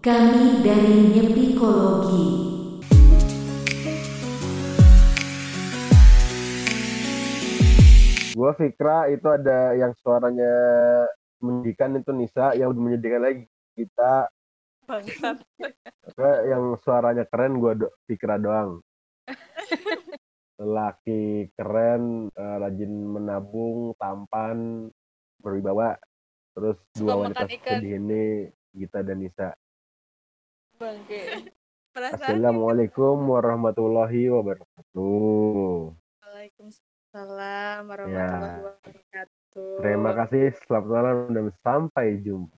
[0.00, 2.24] Kami dari Nyepikologi.
[8.32, 10.48] Gua Fikra itu ada yang suaranya
[11.44, 13.44] menyedihkan itu Nisa, yang lebih menyedihkan lagi
[13.76, 14.32] kita
[14.88, 15.44] Bangsat.
[16.48, 18.80] Yang suaranya keren gua do Fikra doang.
[20.56, 24.88] Laki keren, eh, rajin menabung, tampan,
[25.44, 25.92] berwibawa.
[26.56, 29.52] Terus dua Suka wanita sedih ini Gita dan Nisa.
[30.80, 31.20] Bangke.
[31.94, 35.92] Perasaan Assalamualaikum warahmatullahi wabarakatuh.
[36.24, 39.70] Waalaikumsalam warahmatullahi wabarakatuh.
[39.84, 42.56] Terima kasih, selamat malam dan sampai jumpa.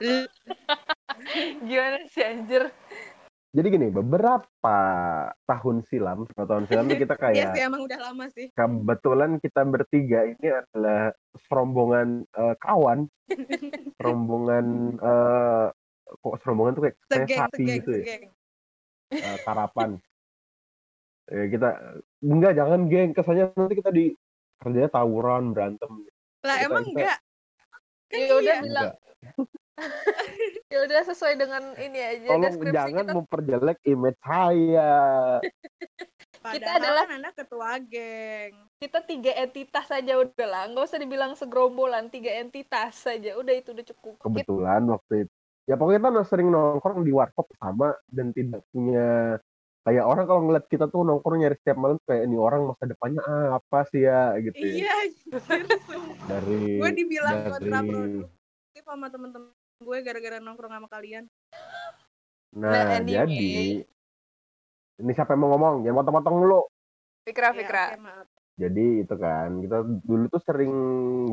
[1.68, 2.72] Gimana sih anjir?
[3.52, 4.78] Jadi gini, beberapa
[5.44, 8.48] tahun silam, beberapa tahun silam kita Iya kayak sih emang udah lama sih.
[8.56, 11.12] kebetulan kita bertiga ini adalah
[11.44, 13.04] serombongan eh, kawan,
[14.00, 15.68] serombongan eh,
[16.10, 18.22] kok serombongan tuh kayak kayak Segeng, sapi segeng, gitu ya, segeng.
[19.12, 19.90] eh, karapan.
[21.28, 21.68] Ya, kita
[22.24, 24.16] enggak jangan geng, kesannya nanti kita di
[24.56, 26.08] kerjanya tawuran berantem.
[26.40, 27.18] Lah Kita- emang kita- enggak.
[28.08, 28.64] Kan Ya udah iya.
[28.64, 28.90] bilang.
[30.68, 33.14] Ya udah sesuai dengan ini aja Tolong deskripsi jangan kita.
[33.14, 34.92] memperjelek image saya.
[36.42, 38.52] Padahal adalah- anda ketua geng.
[38.78, 43.36] Kita tiga entitas saja udah lah, nggak usah dibilang segerombolan, tiga entitas saja.
[43.36, 44.14] Udah itu udah cukup.
[44.16, 45.34] Kita, kebetulan waktu itu
[45.68, 49.36] ya pokoknya kita sering nongkrong di warkop sama dan tidak punya
[49.84, 53.20] kayak orang kalau ngeliat kita tuh nongkrong nyari setiap malam kayak ini orang masa depannya
[53.24, 54.72] ah, apa sih ya gitu ya.
[54.80, 54.96] Iya,
[56.24, 61.24] dari gue dibilang dari kontraproduktif sama temen-temen gue gara-gara nongkrong sama kalian.
[62.56, 63.12] nah Nah, anyway.
[63.12, 63.52] jadi
[64.98, 66.60] ini siapa yang mau ngomong jangan potong-potong dulu
[67.28, 67.84] Fikra, Ya, Fikra.
[68.00, 68.26] maaf.
[68.56, 70.72] jadi itu kan kita dulu tuh sering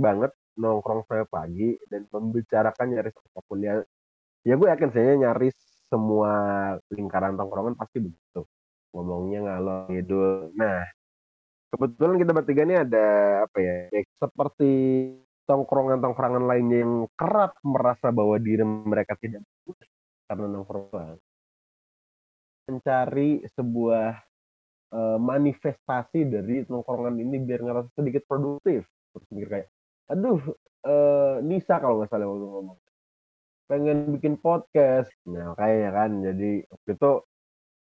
[0.03, 3.79] banget nongkrong sampai pagi dan membicarakan nyaris apa pun ya
[4.45, 5.57] ya gue yakin saya nyaris
[5.89, 6.31] semua
[6.93, 8.45] lingkaran tongkrongan pasti begitu.
[8.93, 10.53] Ngomongnya ngalor ngidul.
[10.53, 10.85] Nah
[11.73, 13.05] kebetulan kita bertiga ini ada
[13.43, 13.75] apa ya
[14.15, 14.71] seperti
[15.49, 19.41] tongkrongan-tongkrongan lainnya yang kerap merasa bahwa diri mereka tidak
[20.29, 21.17] karena nongkrong.
[22.65, 24.09] Mencari sebuah
[24.93, 28.85] eh, manifestasi dari nongkrongan ini biar ngerasa sedikit produktif.
[29.13, 29.67] Terus mikir kayak
[30.05, 30.41] aduh
[30.85, 32.77] eh, Nisa kalau nggak salah waktu ngomong
[33.65, 37.11] pengen bikin podcast nah kayaknya kan jadi waktu itu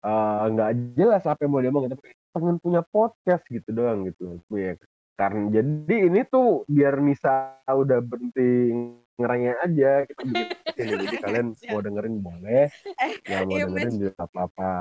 [0.01, 4.38] eh, nggak jelas apa yang mau dia ngomong tapi pengen punya podcast gitu doang gitu
[4.53, 4.75] ya
[5.16, 8.72] karena jadi ini tuh biar Nisa udah berhenti
[9.19, 10.47] ngerangnya aja kita bikin
[10.79, 14.72] ini jadi kalian mau dengerin boleh Eh, ya mau image- dengerin juga apa-apa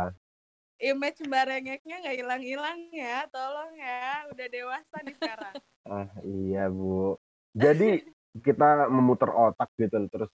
[0.78, 4.22] Image barengeknya nggak hilang-hilang ya, tolong ya.
[4.30, 5.54] Udah dewasa nih sekarang.
[5.90, 7.18] Ah iya bu.
[7.50, 8.06] Jadi
[8.46, 10.30] kita memutar otak gitu terus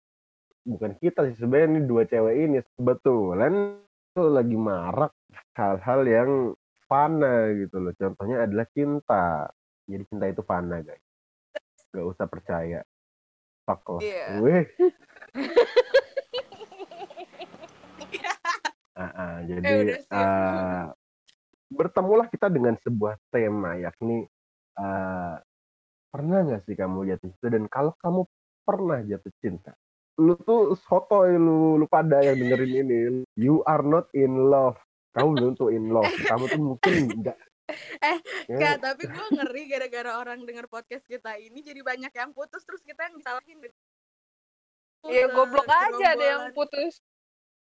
[0.63, 3.77] bukan kita sih sebenarnya ini dua cewek ini kebetulan
[4.15, 5.11] tuh lagi marak
[5.59, 6.31] hal-hal yang
[6.87, 7.93] fana gitu loh.
[7.97, 9.49] Contohnya adalah cinta.
[9.89, 11.03] Jadi cinta itu fana guys.
[11.91, 12.79] Gak usah percaya.
[13.67, 14.01] Fuck lah.
[14.01, 14.25] Iya.
[14.41, 14.65] Weh.
[18.93, 20.93] Ah, ah, jadi Eh, ah,
[21.65, 24.29] bertemulah kita dengan sebuah tema yakni
[24.77, 25.41] ah,
[26.13, 28.21] pernah nggak sih kamu jatuh cinta dan kalau kamu
[28.61, 29.73] pernah jatuh cinta
[30.21, 32.99] lu tuh sotoy lu lu pada yang dengerin ini.
[33.33, 34.77] You are not in love.
[35.13, 36.09] Kamu belum tuh in love.
[36.29, 37.37] Kamu tuh mungkin enggak
[38.03, 38.19] Eh,
[38.51, 42.67] Ya, Enggak, tapi gue ngeri gara-gara orang denger podcast kita ini jadi banyak yang putus
[42.67, 43.63] terus kita yang disalahin.
[45.07, 46.99] Ya goblok aja ada yang putus.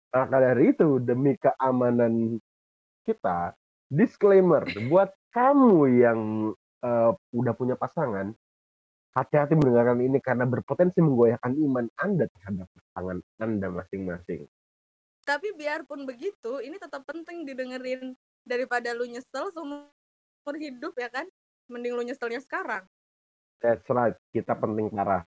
[0.09, 2.41] Maka dari itu demi keamanan
[3.05, 3.53] kita
[3.93, 6.21] disclaimer buat kamu yang
[6.81, 8.33] eh, udah punya pasangan
[9.15, 14.45] hati-hati mendengarkan ini karena berpotensi menggoyahkan iman Anda terhadap pasangan Anda masing-masing.
[15.25, 18.13] Tapi biarpun begitu, ini tetap penting didengerin
[18.45, 19.89] daripada lu nyesel seumur
[20.59, 21.25] hidup ya kan.
[21.65, 22.85] Mending lu nyeselnya sekarang.
[23.65, 25.25] That's right, kita penting parah.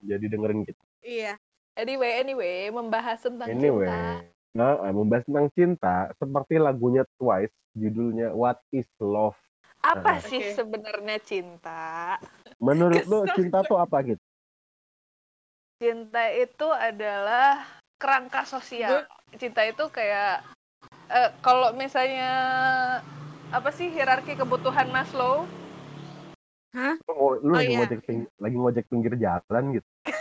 [0.00, 0.80] Jadi dengerin kita.
[1.04, 1.36] Iya.
[1.76, 4.24] Anyway, anyway, membahas tentang Anyway, cinta.
[4.56, 9.36] nah membahas tentang cinta seperti lagunya Twice, judulnya What is Love.
[9.78, 10.24] Apa Ah.
[10.24, 10.56] sih Oke.
[10.56, 12.16] sebenarnya cinta?
[12.58, 14.22] Menurut lo cinta tuh apa gitu?
[15.78, 17.62] Cinta itu adalah
[18.02, 19.06] kerangka sosial.
[19.38, 20.42] Cinta itu kayak
[21.06, 22.34] eh, kalau misalnya
[23.54, 25.46] apa sih hierarki kebutuhan Maslow?
[27.08, 27.78] Oh, lu Oh, lagi iya.
[27.80, 29.88] ngojek ping- lagi ngojek pinggir jalan gitu.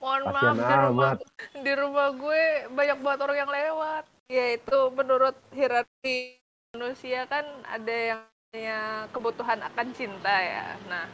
[0.00, 1.16] Mohon Kasian maaf di rumah amat.
[1.64, 2.42] di rumah gue
[2.72, 4.04] banyak banget orang yang lewat.
[4.30, 6.40] Ya itu menurut hierarki
[6.72, 8.20] manusia kan ada yang
[8.54, 10.78] namanya kebutuhan akan cinta ya.
[10.86, 11.10] Nah,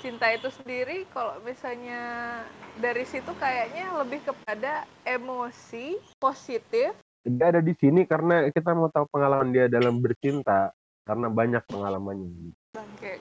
[0.00, 2.00] cinta itu sendiri kalau misalnya
[2.80, 6.96] dari situ kayaknya lebih kepada emosi positif.
[7.20, 10.72] Dia ada di sini karena kita mau tahu pengalaman dia dalam bercinta
[11.04, 12.56] karena banyak pengalamannya.
[12.72, 13.20] Bangke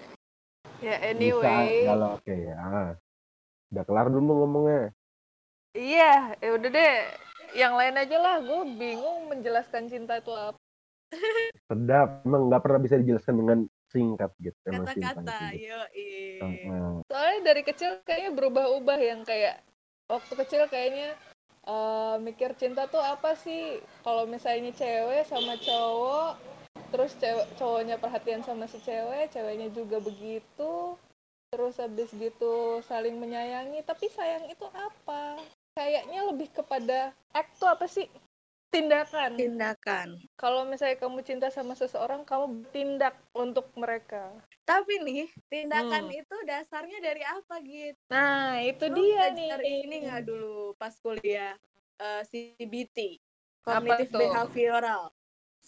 [0.79, 1.83] ya bisa anyway.
[1.83, 2.95] kalau oke ya.
[3.75, 4.95] Udah kelar dulu ngomongnya?
[5.75, 6.95] Iya ya udah deh.
[7.59, 10.58] Yang lain aja lah gue bingung menjelaskan cinta itu apa
[11.69, 12.25] sedap.
[12.25, 13.59] Emang nggak pernah bisa dijelaskan dengan
[13.89, 14.57] singkat gitu.
[14.65, 15.69] Kata-kata itu.
[15.69, 15.81] yo
[16.39, 17.03] Heeh.
[17.09, 19.59] soalnya dari kecil kayaknya berubah-ubah yang kayak
[20.07, 21.17] waktu kecil kayaknya
[21.67, 23.81] eh, mikir cinta tuh apa sih?
[24.05, 26.39] Kalau misalnya cewek sama cowok
[26.89, 30.97] terus cewek cowoknya perhatian sama si cewek ceweknya juga begitu
[31.49, 33.81] terus habis gitu saling menyayangi.
[33.85, 35.37] Tapi sayang itu apa?
[35.73, 38.05] Kayaknya lebih kepada act tuh apa sih
[38.69, 39.35] tindakan.
[39.35, 40.07] Tindakan.
[40.37, 44.33] Kalau misalnya kamu cinta sama seseorang kamu bertindak untuk mereka.
[44.63, 46.19] Tapi nih tindakan Hmm.
[46.21, 49.49] itu dasarnya dari apa gitu nah itu Lu dia nih.
[49.81, 51.57] ini nggak dulu pas kuliah
[51.97, 53.17] eh, CBT
[53.59, 55.09] cognitive behavioral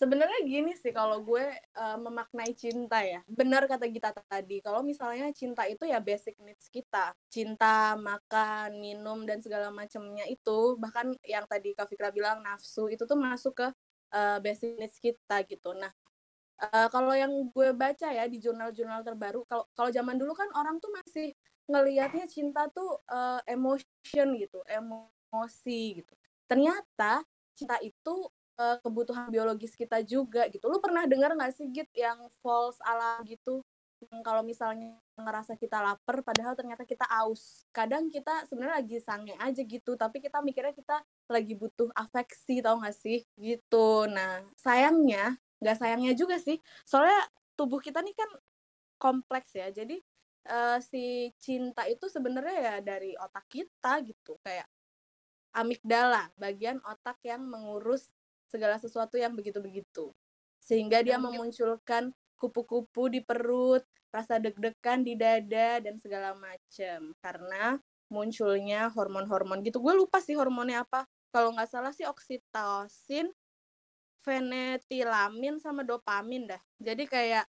[0.02, 3.22] sebenarnya gini sih kalau gue eh, memaknai cinta ya.
[3.30, 7.14] Benar kata Gita tadi kalau misalnya cinta itu ya basic needs kita.
[7.30, 13.06] Cinta makan minum dan segala macamnya itu bahkan yang tadi Kak Fikra bilang nafsu itu
[13.06, 13.68] tuh masuk ke
[14.18, 15.78] eh, basic needs kita gitu.
[15.78, 15.94] Nah
[16.66, 20.82] eh, kalau yang gue baca ya di jurnal-jurnal terbaru kalau kalau zaman dulu kan orang
[20.82, 21.30] tuh masih
[21.70, 26.14] ngelihatnya cinta tuh eh, emotion gitu emosi gitu.
[26.50, 27.22] Ternyata
[27.54, 28.26] cinta itu
[28.62, 30.70] eh, kebutuhan biologis kita juga gitu.
[30.70, 33.66] Lu pernah dengar nggak sih Git yang false alarm gitu?
[34.26, 37.66] Kalau misalnya ngerasa kita lapar padahal ternyata kita aus.
[37.70, 42.82] Kadang kita sebenarnya lagi sange aja gitu tapi kita mikirnya kita lagi butuh afeksi tau
[42.82, 43.26] gak sih?
[43.38, 43.88] Gitu.
[44.10, 46.58] Nah sayangnya nggak sayangnya juga sih
[46.90, 47.22] soalnya
[47.54, 48.30] tubuh kita nih kan
[48.98, 49.70] kompleks ya.
[49.70, 50.02] Jadi
[50.50, 54.42] eh, si cinta itu sebenarnya ya dari otak kita gitu.
[54.42, 54.66] Kayak
[55.52, 58.08] amigdala bagian otak yang mengurus
[58.52, 60.12] segala sesuatu yang begitu-begitu.
[60.60, 67.80] Sehingga dia memunculkan kupu-kupu di perut rasa deg-degan di dada dan segala macam karena
[68.12, 69.80] munculnya hormon-hormon gitu.
[69.80, 71.08] Gue lupa sih hormonnya apa.
[71.32, 73.32] Kalau nggak salah sih oksitosin
[74.20, 76.62] fenetilamin sama dopamin dah.
[76.76, 77.48] Jadi kayak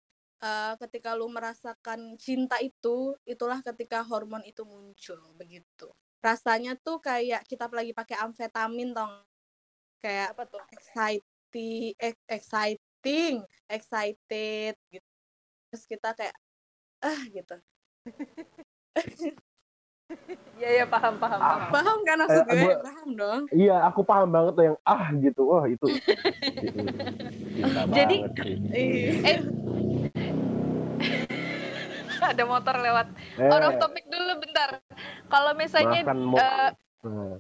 [0.41, 5.91] eh, ketika lu merasakan cinta itu itulah ketika hormon itu muncul begitu.
[6.23, 9.13] Rasanya tuh kayak kita lagi pakai amfetamin tong
[10.05, 11.97] kayak apa tuh exciting
[12.29, 13.35] exciting
[13.67, 15.09] excited gitu
[15.73, 16.37] terus kita kayak
[17.01, 17.57] ah gitu
[20.55, 21.71] Iya ya paham paham paham.
[21.73, 25.09] paham kan maksud Eh, gue gua- paham dong iya aku paham banget tuh yang ah
[25.17, 25.87] gitu wah itu
[26.55, 26.79] Gitu.
[27.97, 28.21] Jadi-.
[28.71, 29.11] Iya.
[29.25, 29.39] Eh
[32.25, 33.07] ada motor lewat.
[33.37, 34.81] eh, Out of topic dulu bentar.
[35.29, 36.71] Kalau misalnya makan eh,
[37.05, 37.37] Nah,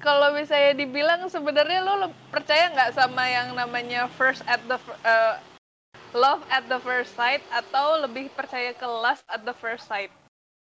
[0.00, 5.36] kalau misalnya dibilang sebenarnya lo percaya nggak sama yang namanya first at the eh,
[6.16, 10.10] love at the first sight atau lebih percaya ke lust at the first sight?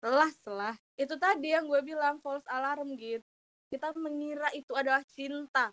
[0.01, 0.73] las lah.
[0.97, 3.25] Itu tadi yang gue bilang false alarm gitu.
[3.71, 5.71] Kita mengira itu adalah cinta.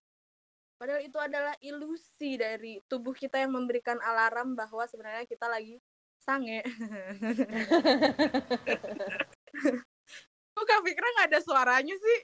[0.78, 5.82] Padahal itu adalah ilusi dari tubuh kita yang memberikan alarm bahwa sebenarnya kita lagi
[6.22, 6.62] sange.
[10.54, 12.20] Kok Kak Fikra nggak ada suaranya sih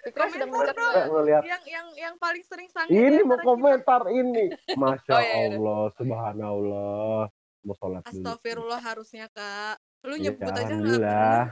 [0.00, 1.42] Fikra sedang ngeliat.
[1.44, 4.48] yang yang yang paling sering sange ini mau komentar ini.
[4.80, 5.56] Masya Oh, iya, iya.
[5.60, 7.20] allah subhanallah.
[7.60, 8.16] Mau sholat kita.
[8.16, 8.24] dulu.
[8.24, 9.76] Astagfirullah harusnya kak.
[10.08, 11.42] Lu Iya, nyebut aja alhamdulillah.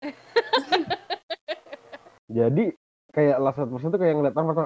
[2.38, 2.64] jadi
[3.10, 4.64] kayak last person tuh kayak ngeliat kata,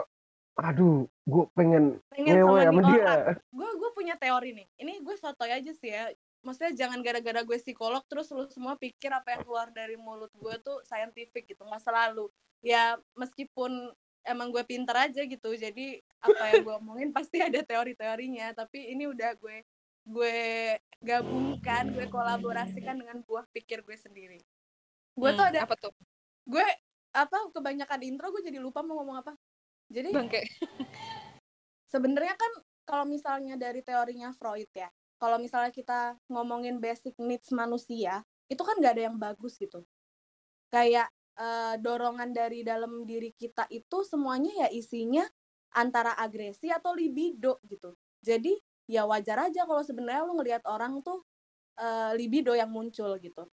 [0.61, 3.15] aduh gue pengen pengen ngewe sama dia.
[3.41, 4.67] gue gue punya teori nih.
[4.77, 6.13] Ini gue sotoy aja sih ya
[6.45, 10.55] maksudnya jangan gara-gara gue psikolog terus lu semua pikir apa yang keluar dari mulut gue
[10.61, 12.29] tuh scientific gitu nggak selalu
[12.61, 13.91] ya meskipun
[14.25, 19.09] emang gue pinter aja gitu jadi apa yang gue omongin pasti ada teori-teorinya tapi ini
[19.09, 19.65] udah gue
[20.05, 20.37] gue
[21.01, 24.41] gabungkan gue kolaborasikan dengan buah pikir gue sendiri
[25.15, 25.93] gue tuh Hmm, ada apa tuh?
[26.45, 26.67] gue
[27.15, 29.33] apa kebanyakan intro gue jadi lupa mau ngomong apa
[29.89, 30.45] jadi Bangke.
[31.93, 32.53] sebenarnya kan
[32.85, 38.77] kalau misalnya dari teorinya Freud ya kalau misalnya kita ngomongin basic needs manusia itu kan
[38.77, 39.83] nggak ada yang bagus gitu.
[40.69, 45.25] Kayak eh, dorongan dari dalam diri kita itu semuanya ya isinya
[45.75, 47.95] antara agresi atau libido gitu.
[48.23, 51.25] Jadi ya wajar aja kalau sebenarnya lu ngelihat orang tuh
[51.81, 53.49] eh, libido yang muncul gitu.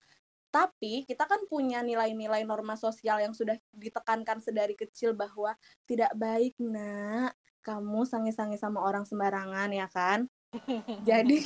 [0.52, 5.56] Tapi kita kan punya nilai-nilai norma sosial yang sudah ditekankan sedari kecil bahwa
[5.88, 7.38] tidak baik nak.
[7.62, 10.26] Kamu sange-sange sama orang sembarangan ya kan
[11.08, 11.40] jadi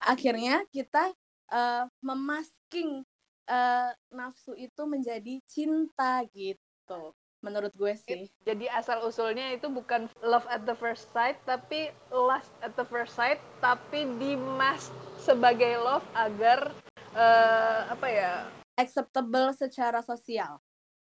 [0.00, 1.12] akhirnya kita
[1.52, 3.04] eh, making
[3.48, 10.42] eh, nafsu itu menjadi cinta gitu menurut gue sih Jadi asal usulnya itu bukan love
[10.50, 14.90] at the first sight, tapi lust at the first sight, tapi dimas
[15.22, 16.74] sebagai love agar
[17.14, 18.32] eh, apa ya?
[18.74, 20.58] acceptable secara sosial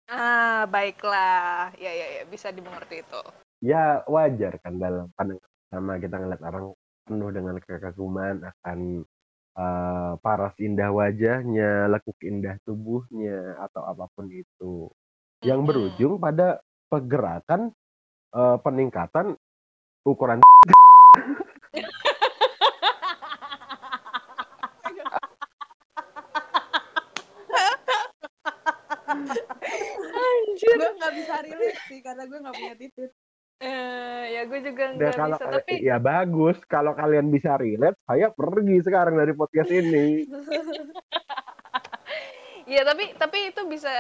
[0.06, 1.74] Ah, baiklah.
[1.82, 3.22] Ya ya ya, bisa dimengerti itu.
[3.60, 6.64] ya wajar kan dalam pandangan sama kita ngeliat orang
[7.06, 9.06] penuh dengan kekaguman akan
[9.56, 14.90] eh, paras indah wajahnya, lekuk indah tubuhnya atau apa pun itu
[15.46, 15.70] yang Mm-mm.
[15.70, 16.60] berujung pada
[16.90, 17.70] pergerakan
[18.34, 19.38] eh, peningkatan
[20.04, 20.42] ukuran
[30.16, 30.76] Anjir.
[30.78, 33.12] gue nggak bisa relate sih karena gue nggak punya titik
[33.58, 36.58] Eh, ya gue juga Ya, nggak kalau bisa, kalian- tapi ya bagus.
[36.66, 40.06] Kalau kalian bisa relate saya pergi sekarang dari podcast ini.
[42.66, 43.94] Ya tapi tapi itu bisa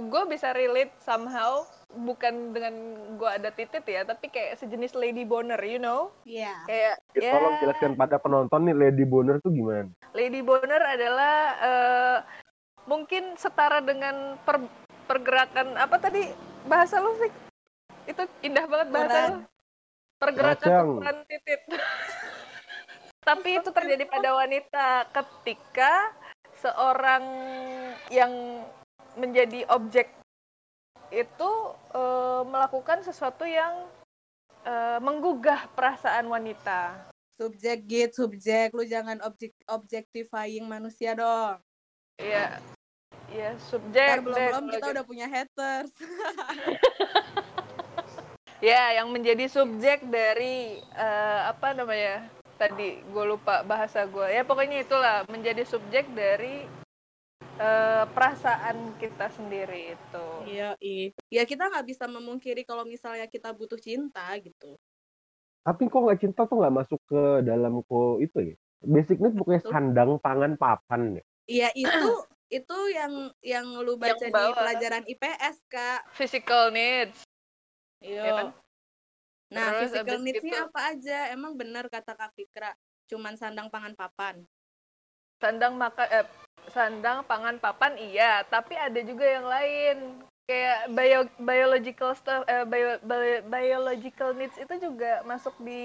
[0.00, 2.72] gue bisa relate somehow bukan dengan
[3.12, 6.08] gue ada titit ya tapi kayak sejenis lady boner you know?
[6.24, 6.64] Iya.
[6.64, 7.32] Kayak Ya, ya.
[7.36, 9.92] tolong jelaskan pada penonton nih Lady Boner tuh gimana?
[10.12, 12.16] Lady boner adalah eh,
[12.88, 14.64] mungkin setara dengan per-
[15.04, 16.32] pergerakan apa tadi
[16.64, 17.45] bahasa lu Fik?
[18.06, 19.22] Itu indah banget bahasa
[20.16, 21.60] pergerakan ukuran titit.
[23.28, 26.14] Tapi itu terjadi pada wanita ketika
[26.62, 27.24] seorang
[28.08, 28.62] yang
[29.18, 30.14] menjadi objek
[31.10, 31.50] itu
[31.94, 33.90] eh, melakukan sesuatu yang
[34.62, 37.10] eh, menggugah perasaan wanita.
[37.34, 38.72] Subjek git subjek.
[38.72, 41.60] Lu jangan objek objectifying manusia dong.
[42.16, 42.62] Iya,
[43.28, 44.08] iya Ntar subjek.
[44.24, 44.94] belum deh belum kalau kita gitu.
[44.96, 45.90] udah punya haters
[48.66, 52.26] Ya, yang menjadi subjek dari eh, apa namanya?
[52.58, 54.26] Tadi gue lupa bahasa gue.
[54.26, 56.66] Ya pokoknya itulah menjadi subjek dari
[57.62, 60.26] eh, perasaan kita sendiri itu.
[60.46, 64.76] iya iya ya kita nggak bisa memungkiri kalau misalnya kita butuh cinta gitu
[65.66, 68.56] tapi kok nggak cinta tuh nggak masuk ke dalam ko itu ya
[68.86, 72.10] basic need bukannya sandang pangan papan ya Iya itu
[72.46, 77.25] itu yang yang lu baca Yang di pelajaran IPS kak Physical needs.
[78.00, 78.22] Iya.
[78.22, 78.46] Ya kan?
[79.46, 81.18] Nah, Terus physical needs-nya gitu- apa aja?
[81.30, 82.74] Emang benar kata Kak Fikra,
[83.06, 84.42] cuman sandang pangan papan.
[85.38, 86.26] Sandang makan eh,
[86.68, 89.96] sandang pangan papan iya, tapi ada juga yang lain.
[90.46, 95.82] Kayak bio, biological stuff eh, bio, bio- biological needs itu juga masuk di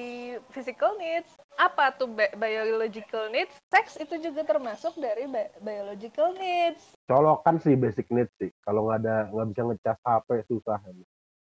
[0.50, 1.34] physical needs.
[1.58, 3.58] Apa tuh bi- biological needs?
[3.70, 6.94] Seks itu juga termasuk dari bi- biological needs.
[7.04, 11.11] colokan sih basic need sih kalau nggak ada nggak bisa ngecas HP susah Nah,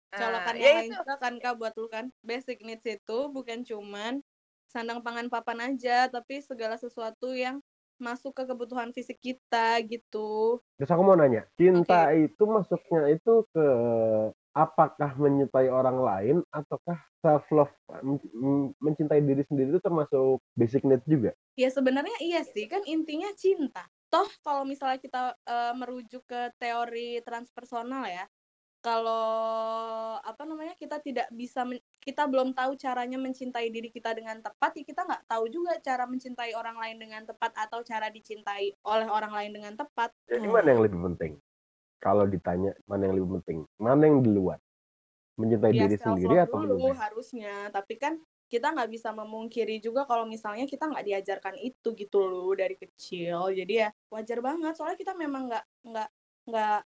[0.08, 1.14] Colokan ya yang lain itu.
[1.20, 2.08] kan Kak buat lu kan.
[2.24, 4.24] Basic needs itu bukan cuman
[4.68, 7.60] sandang pangan papan aja, tapi segala sesuatu yang
[7.98, 10.62] masuk ke kebutuhan fisik kita gitu.
[10.78, 13.66] terus aku mau nanya cinta itu masuknya itu ke
[14.54, 17.74] apakah menyukai orang lain ataukah self love
[18.78, 23.82] mencintai diri sendiri itu termasuk basic need juga Ya sebenarnya iya sih, kan intinya cinta.
[24.06, 28.30] Toh kalau misalnya kita eh, merujuk ke teori transpersonal ya,
[28.78, 34.38] kalau apa namanya kita tidak bisa men- kita belum tahu caranya mencintai diri kita dengan
[34.38, 38.78] tepat, ya kita nggak tahu juga cara mencintai orang lain dengan tepat atau cara dicintai
[38.86, 40.14] oleh orang lain dengan tepat.
[40.30, 40.54] jadi Hmm.
[40.54, 41.32] mana yang lebih penting
[41.98, 44.60] kalau ditanya mana yang lebih penting mana yang duluan
[45.38, 48.18] mencintai Ya diri sendiri atau dulu mencintai harusnya, tapi kan
[48.48, 53.52] kita nggak bisa memungkiri juga kalau misalnya kita nggak diajarkan itu gitu loh dari kecil.
[53.52, 56.08] Jadi ya wajar banget soalnya kita memang nggak nggak
[56.48, 56.80] nggak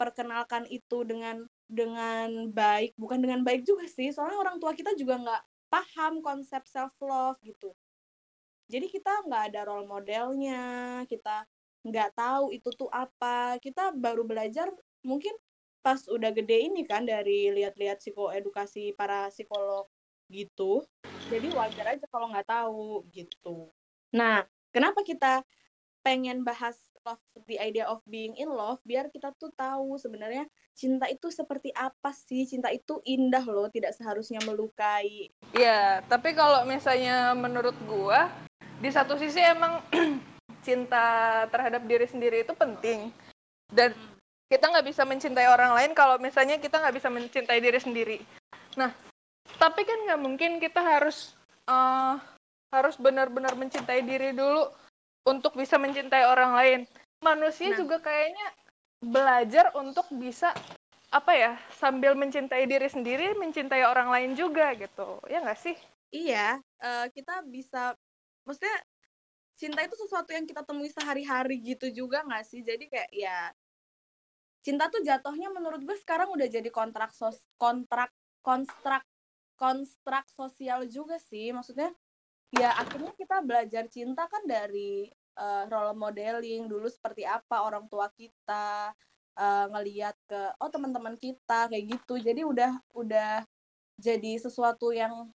[0.00, 4.08] diperkenalkan itu dengan dengan baik, bukan dengan baik juga sih.
[4.08, 7.76] Soalnya orang tua kita juga nggak paham konsep self love gitu.
[8.72, 11.44] Jadi kita nggak ada role modelnya, kita
[11.84, 13.60] nggak tahu itu tuh apa.
[13.60, 14.72] Kita baru belajar
[15.04, 15.36] mungkin
[15.84, 19.84] pas udah gede ini kan dari lihat-lihat psikoedukasi para psikolog
[20.32, 20.80] gitu.
[21.28, 23.68] Jadi wajar aja kalau nggak tahu gitu.
[24.16, 25.44] Nah, kenapa kita
[26.00, 30.44] pengen bahas love, the idea of being in love, biar kita tuh tahu sebenarnya
[30.76, 32.44] cinta itu seperti apa sih?
[32.44, 35.32] Cinta itu indah loh, tidak seharusnya melukai.
[35.56, 38.28] Iya, tapi kalau misalnya menurut gua
[38.80, 39.80] di satu sisi emang
[40.66, 43.08] cinta terhadap diri sendiri itu penting
[43.72, 43.96] dan
[44.50, 48.18] kita nggak bisa mencintai orang lain kalau misalnya kita nggak bisa mencintai diri sendiri.
[48.76, 48.90] Nah,
[49.56, 51.38] tapi kan nggak mungkin kita harus
[51.70, 52.14] eh,
[52.70, 54.70] harus benar-benar mencintai diri dulu
[55.26, 56.80] untuk bisa mencintai orang lain.
[57.20, 57.78] Manusia Nah.
[57.84, 58.46] juga kayaknya
[59.00, 60.52] belajar untuk bisa
[61.10, 65.76] apa ya sambil mencintai diri sendiri mencintai orang lain juga gitu ya nggak sih
[66.10, 67.94] Iya, eh, kita bisa,
[68.42, 68.74] maksudnya
[69.54, 73.38] cinta itu sesuatu yang kita temui sehari-hari gitu juga nggak sih jadi kayak ya
[74.64, 78.08] cinta tuh jatuhnya menurut gue sekarang udah jadi kontrak sos kontrak
[78.40, 79.04] konstrak
[79.60, 81.92] konstrak sosial juga sih maksudnya
[82.54, 85.06] ya akhirnya kita belajar cinta kan dari
[85.38, 88.90] uh, role modeling dulu seperti apa orang tua kita
[89.38, 92.18] uh, ngeliat ke oh teman-teman kita kayak gitu.
[92.18, 93.46] Jadi udah udah
[94.00, 95.28] jadi sesuatu yang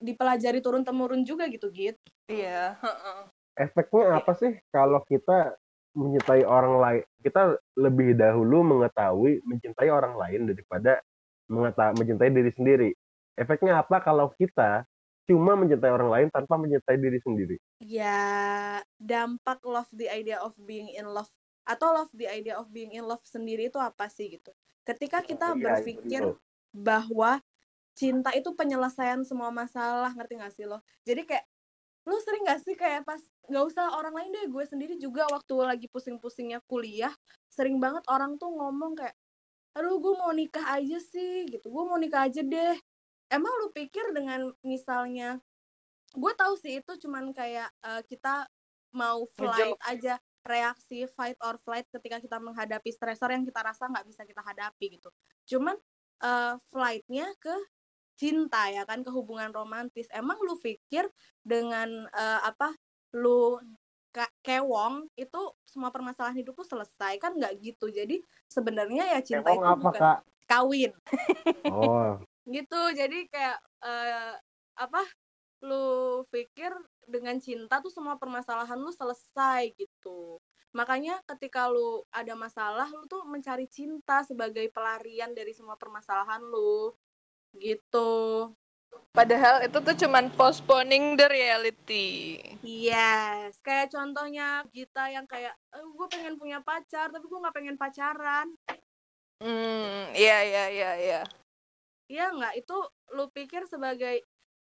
[0.00, 2.72] dipelajari turun temurun juga gitu gitu iya
[3.52, 5.60] efeknya apa sih kalau kita
[5.94, 7.02] mencintai orang lain?
[7.22, 11.02] Kita lebih dahulu mengetahui mencintai orang lain daripada
[11.50, 12.90] mengetahui mencintai diri sendiri.
[13.34, 14.86] Efeknya apa kalau kita
[15.30, 17.56] cuma mencintai orang lain tanpa mencintai diri sendiri.
[17.78, 18.18] Ya
[18.98, 21.30] dampak love the idea of being in love
[21.62, 24.50] atau love the idea of being in love sendiri itu apa sih gitu?
[24.82, 26.34] Ketika kita oh, berpikir iya,
[26.74, 27.38] bahwa
[27.94, 30.82] cinta itu penyelesaian semua masalah ngerti gak sih lo?
[31.06, 31.46] Jadi kayak
[32.10, 35.54] lu sering gak sih kayak pas nggak usah orang lain deh gue sendiri juga waktu
[35.62, 37.10] lagi pusing-pusingnya kuliah
[37.50, 39.14] sering banget orang tuh ngomong kayak
[39.74, 41.70] aduh gue mau nikah aja sih gitu.
[41.70, 42.74] Gue mau nikah aja deh
[43.30, 45.38] emang lu pikir dengan misalnya
[46.10, 48.50] gue tahu sih itu cuman kayak uh, kita
[48.90, 54.06] mau flight aja reaksi fight or flight ketika kita menghadapi stresor yang kita rasa nggak
[54.10, 55.08] bisa kita hadapi gitu.
[55.46, 55.78] Cuman
[56.26, 57.54] uh, flightnya ke
[58.18, 60.10] cinta ya kan ke hubungan romantis.
[60.10, 61.06] Emang lu pikir
[61.46, 62.74] dengan uh, apa
[63.14, 63.62] lu
[64.42, 67.86] kewong itu semua permasalahan hidup lu selesai kan nggak gitu?
[67.86, 68.18] Jadi
[68.50, 70.18] sebenarnya ya cinta kewong itu apa, bukan Kak?
[70.50, 70.92] kawin.
[71.70, 72.18] Oh
[72.48, 74.34] gitu jadi kayak uh,
[74.80, 75.02] apa
[75.60, 76.72] lu pikir
[77.04, 83.26] dengan cinta tuh semua permasalahan lu selesai gitu makanya ketika lu ada masalah lu tuh
[83.26, 86.94] mencari cinta sebagai pelarian dari semua permasalahan lu
[87.58, 88.48] gitu
[89.10, 92.38] Padahal itu tuh cuman postponing the reality.
[92.62, 97.74] Yes, kayak contohnya kita yang kayak, e, gue pengen punya pacar, tapi gue nggak pengen
[97.74, 98.54] pacaran.
[99.42, 101.22] Hmm, iya iya iya iya.
[102.10, 102.58] Iya nggak?
[102.58, 102.76] Itu
[103.14, 104.26] lu pikir sebagai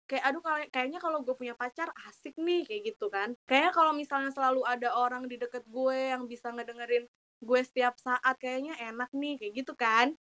[0.09, 0.41] kayak aduh
[0.73, 3.37] kayaknya kalau gue punya pacar asik nih kayak gitu kan.
[3.45, 7.05] Kayaknya kalau misalnya selalu ada orang di deket gue yang bisa ngedengerin
[7.37, 10.17] gue setiap saat kayaknya enak nih kayak gitu kan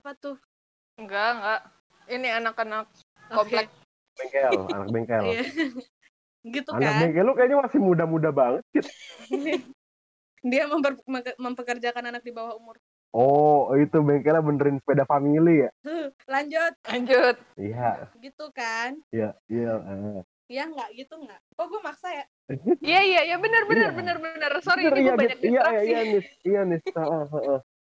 [0.00, 0.36] apa tuh?
[0.96, 1.60] Enggak, enggak.
[2.08, 2.84] Ini anak-anak
[3.28, 3.68] komplek.
[4.16, 5.24] Bengkel, anak bengkel.
[5.28, 5.42] Iya.
[6.56, 6.88] gitu anak kan.
[6.88, 8.64] Anak bengkel lu kayaknya masih muda-muda banget.
[8.72, 8.88] Gitu.
[10.50, 10.96] Dia memper
[11.36, 12.80] mempekerjakan anak di bawah umur.
[13.10, 15.70] Oh, itu bengkelnya benerin sepeda family ya?
[16.32, 16.72] Lanjut.
[16.86, 17.36] Lanjut.
[17.58, 18.06] Iya.
[18.22, 19.02] Gitu kan?
[19.10, 19.72] Iya, iya.
[19.82, 20.22] Uh.
[20.50, 21.40] Iya nggak gitu nggak?
[21.54, 22.26] Kok gue maksa ya?
[22.82, 23.98] Iya iya iya benar benar iya.
[23.98, 24.50] benar benar.
[24.66, 26.82] Sorry bener, ini iya, gue banyak iya, iya, iya, nis, iya nis.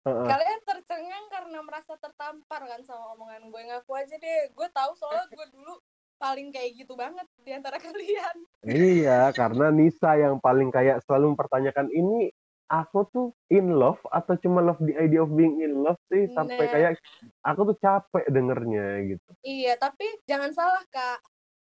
[0.03, 4.51] Kalian tercengang karena merasa tertampar kan sama omongan gue ngaku aja deh.
[4.51, 5.79] Gue tahu soalnya gue dulu
[6.19, 8.35] paling kayak gitu banget di antara kalian.
[8.67, 12.35] Iya, karena Nisa yang paling kayak selalu mempertanyakan ini
[12.69, 16.69] aku tuh in love atau cuma love the idea of being in love sih sampai
[16.69, 16.71] nah.
[16.71, 16.91] kayak
[17.41, 19.29] aku tuh capek dengernya gitu.
[19.41, 21.19] Iya, tapi jangan salah kak.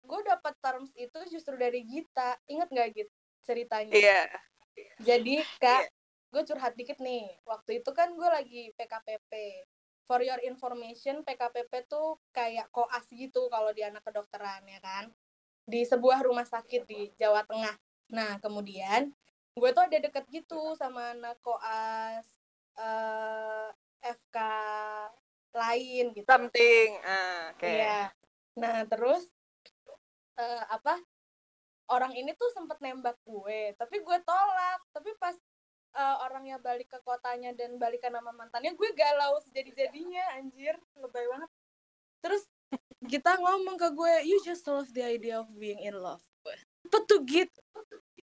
[0.05, 2.37] Gue dapat terms itu justru dari Gita.
[2.49, 3.93] Ingat nggak gitu ceritanya?
[3.97, 4.23] Iya.
[5.01, 5.99] Jadi kak, yeah
[6.31, 9.33] gue curhat dikit nih waktu itu kan gue lagi PKPP
[10.07, 15.11] for your information PKPP tuh kayak koas gitu kalau di anak kedokteran ya kan
[15.67, 17.75] di sebuah rumah sakit di Jawa Tengah
[18.15, 19.11] nah kemudian
[19.61, 22.25] gue tuh ada deket gitu sama anak koas
[22.81, 23.69] uh,
[24.01, 24.37] eh, FK
[25.53, 26.25] lain gitu.
[26.25, 27.61] Something uh, oke.
[27.61, 27.85] Okay.
[27.85, 28.01] Iya.
[28.59, 29.25] nah terus
[30.41, 30.99] uh, apa
[31.93, 34.81] orang ini tuh sempet nembak gue tapi gue tolak.
[34.97, 35.37] Tapi pas
[35.95, 41.51] uh, orangnya balik ke kotanya dan balikan nama mantannya gue galau sejadi-jadinya anjir lebay banget.
[42.25, 42.43] Terus
[43.13, 46.25] kita ngomong ke gue you just love the idea of being in love.
[46.89, 47.23] Apa tuh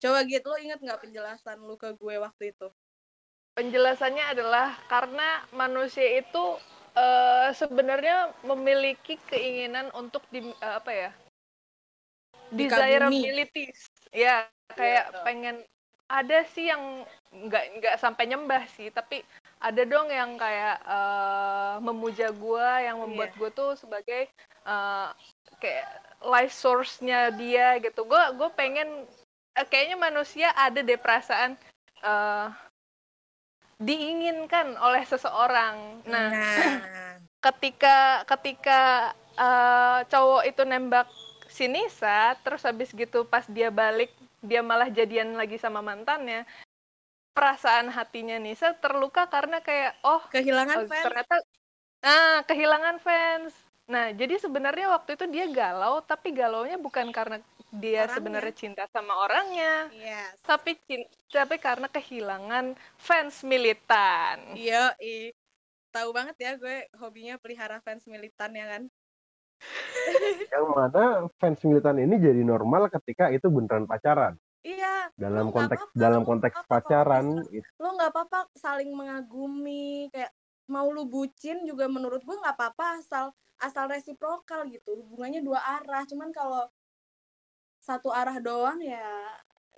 [0.02, 2.68] coba gitu lo inget nggak penjelasan lu ke gue waktu itu?
[3.54, 6.58] Penjelasannya adalah karena manusia itu
[6.98, 11.12] uh, sebenarnya memiliki keinginan untuk di uh, apa ya?
[12.52, 15.64] Desirabilities ya kayak ya, pengen
[16.12, 19.24] ada sih yang nggak nggak sampai nyembah sih tapi
[19.64, 23.40] ada dong yang kayak uh, memuja gue yang membuat yeah.
[23.40, 24.28] gue tuh sebagai
[24.68, 25.16] uh,
[25.64, 25.88] kayak
[26.26, 28.04] life source-nya dia gitu.
[28.04, 29.06] Gue gue pengen
[29.56, 31.60] kayaknya manusia ada deh perasaan
[32.04, 32.48] uh,
[33.82, 36.06] diinginkan oleh seseorang.
[36.06, 37.18] Nah, nah.
[37.42, 41.08] ketika ketika uh, cowok itu nembak
[41.52, 46.48] si Nisa terus habis gitu pas dia balik dia malah jadian lagi sama mantannya
[47.36, 51.04] perasaan hatinya Nisa terluka karena kayak oh kehilangan oh, fans.
[51.04, 51.36] ternyata
[52.04, 53.54] ah kehilangan fans.
[53.92, 58.16] Nah, jadi sebenarnya waktu itu dia galau, tapi galaunya bukan karena dia Orangnya.
[58.20, 60.36] sebenarnya cinta sama orangnya, Yes.
[60.44, 64.54] tapi cin- tapi karena kehilangan fans militan.
[64.54, 65.32] Iya, i.
[65.92, 68.84] Tahu banget ya gue hobinya pelihara fans militan ya kan.
[70.54, 71.04] Yang mana
[71.40, 74.36] fans militan ini jadi normal ketika itu beneran pacaran.
[74.62, 77.70] Iya, Dalam konteks apa-apa, dalam lu konteks nggak apa-apa, pacaran bisa.
[77.82, 80.30] lo nggak apa-apa saling mengagumi kayak
[80.70, 83.26] mau lu bucin juga menurut gue nggak apa-apa asal
[83.58, 86.70] asal resiprokal gitu hubungannya dua arah cuman kalau
[87.82, 89.10] satu arah doang ya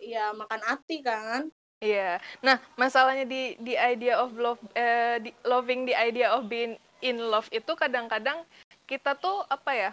[0.04, 1.48] ya makan hati kan
[1.84, 2.16] Iya.
[2.40, 7.20] Nah, masalahnya di di idea of love eh, di loving the idea of being in
[7.20, 8.48] love itu kadang-kadang
[8.88, 9.92] kita tuh apa ya?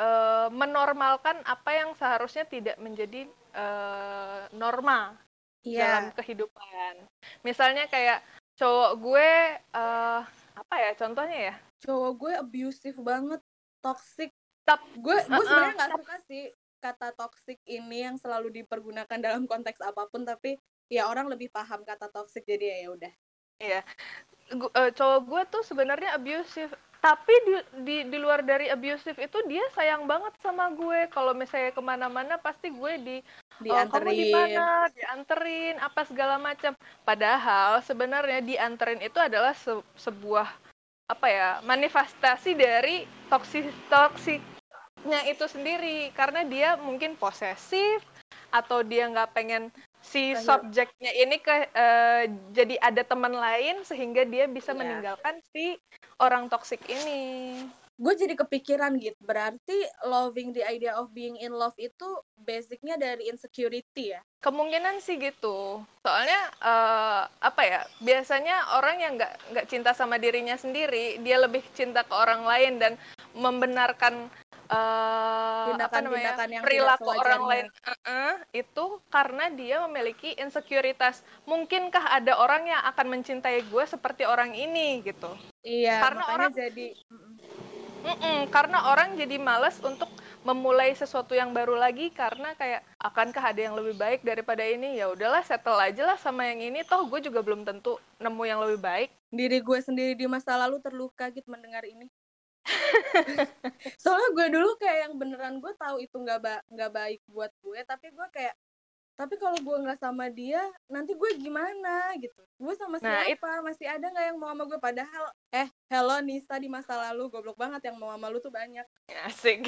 [0.00, 5.12] eh, menormalkan apa yang seharusnya tidak menjadi eh, norma
[5.60, 7.04] dalam iya kehidupan.
[7.44, 8.24] Misalnya kayak
[8.56, 9.30] cowok gue
[9.60, 10.20] eh,
[10.56, 11.54] apa ya contohnya ya?
[11.84, 13.40] cowok gue abusive banget
[13.84, 14.32] toxic
[14.64, 14.80] Tap.
[14.96, 15.44] gue gue Uh-uh.
[15.44, 16.44] sebenarnya nggak suka sih
[16.78, 20.56] kata toxic ini yang selalu dipergunakan dalam konteks apa pun tapi
[20.88, 23.12] ya orang lebih paham kata toxic jadi ya ya udah.
[24.48, 27.54] Gu- eh, cowok gue tuh sebenarnya abusive tapi di,
[27.86, 31.06] di di luar dari abusive itu dia sayang banget sama gue.
[31.14, 33.16] Kalau misalnya ke mana-mana pasti gue di
[33.70, 34.34] oh, kamu di dianterin.
[34.34, 34.66] mana?
[34.90, 36.74] Dianterin apa segala macam.
[37.06, 40.50] Padahal sebenarnya dianterin itu adalah se- sebuah
[41.08, 43.70] apa ya manifestasi dari toksis
[44.98, 48.02] toksiknya itu sendiri karena dia mungkin posesif
[48.50, 49.70] atau dia nggak pengen
[50.02, 54.78] si subjeknya ini ke eh, jadi ada teman lain sehingga dia bisa Iya.
[54.82, 55.78] meninggalkan si
[56.18, 57.62] orang toksik ini
[57.98, 62.06] gue jadi kepikiran gitu berarti loving the idea of being in love itu
[62.38, 65.82] basicnya dari insecurity ya Kemungkinan sih gitu.
[66.06, 67.82] Soalnya eh, apa ya?
[67.98, 72.78] Biasanya orang yang nggak nggak cinta sama dirinya sendiri, dia lebih cinta ke orang lain
[72.78, 72.94] dan
[73.34, 74.30] membenarkan
[74.68, 81.24] namanya Tindakan-tindakan yang perilaku orang lain Eh-eh, itu karena dia memiliki insekuritas.
[81.44, 85.28] Mungkinkah ada orang yang akan mencintai gue seperti orang ini gitu?
[85.64, 87.34] iya Karena orang- jadi mm-mm.
[87.98, 90.06] Mm-mm, karena orang jadi males untuk
[90.46, 95.10] memulai sesuatu yang baru lagi karena kayak akankah ada yang lebih baik daripada ini ya
[95.10, 98.78] udahlah settle aja lah sama yang ini toh gue juga belum tentu nemu yang lebih
[98.80, 102.06] baik diri gue sendiri di masa lalu terluka gitu mendengar ini
[104.02, 107.78] soalnya gue dulu kayak yang beneran gue tahu itu nggak ba- nggak baik buat gue
[107.84, 108.54] tapi gue kayak
[109.18, 112.14] tapi kalau gue nggak sama dia nanti gue gimana?
[112.22, 112.38] Gitu.
[112.54, 113.66] Gue sama Nah, siapa?
[113.66, 114.78] Masih ada nggak yang mau sama gue?
[114.78, 118.86] Padahal eh hello Nisa di masa lalu goblok banget yang mau sama lu tuh banyak.
[119.26, 119.66] Asik.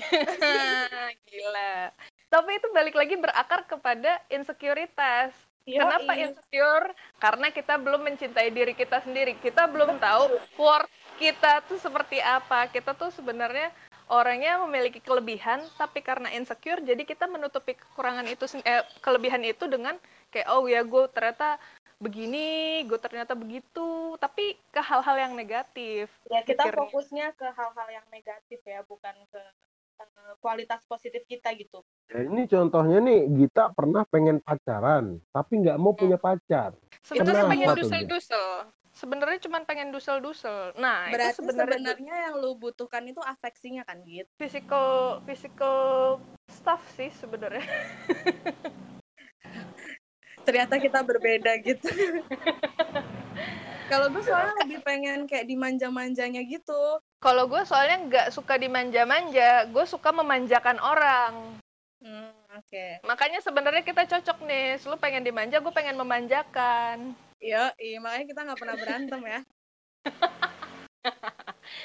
[1.26, 1.90] Gila.
[2.30, 5.34] Tapi itu balik lagi berakar kepada insekuritas
[5.66, 6.88] Kenapa insecure?
[7.20, 9.36] Karena kita belum mencintai diri kita sendiri.
[9.38, 12.72] Kita belum tahu worth kita tuh seperti apa.
[12.72, 13.68] Kita tuh sebenarnya
[14.08, 19.94] orangnya memiliki kelebihan, tapi karena insecure, jadi kita menutupi kekurangan itu, eh, kelebihan itu dengan
[20.32, 21.60] kayak oh ya gue ternyata
[22.00, 26.08] begini, gue ternyata begitu, tapi ke hal-hal yang negatif.
[26.32, 26.80] ya kita pikirnya.
[26.88, 29.42] fokusnya ke hal-hal yang negatif ya bukan ke
[30.00, 35.78] eh, kualitas positif kita gitu Ya, ini contohnya nih Gita pernah pengen pacaran tapi nggak
[35.78, 36.74] mau punya pacar.
[37.06, 37.78] Sebenarnya tuh, Gita?
[37.78, 38.46] dusel-dusel.
[39.00, 40.76] Sebenarnya cuma pengen dusel-dusel.
[40.76, 46.20] Nah, berarti itu sebenarnya sebenarnya yang lu butuhkan itu afeksinya kan gitu physical physical
[46.52, 47.64] stuff sih sebenarnya.
[50.44, 51.86] ternyata kita berbeda gitu
[53.90, 59.84] kalau gue soalnya lebih pengen kayak dimanja-manjanya gitu Kalau gue soalnya nggak suka dimanja-manja, gue
[59.84, 61.60] suka memanjakan orang.
[62.00, 64.80] hmm, oke Makanya sebenarnya kita cocok nih.
[64.88, 67.12] Lu pengen dimanja, gue pengen memanjakan.
[67.40, 69.40] Iya makanya kita nggak pernah berantem ya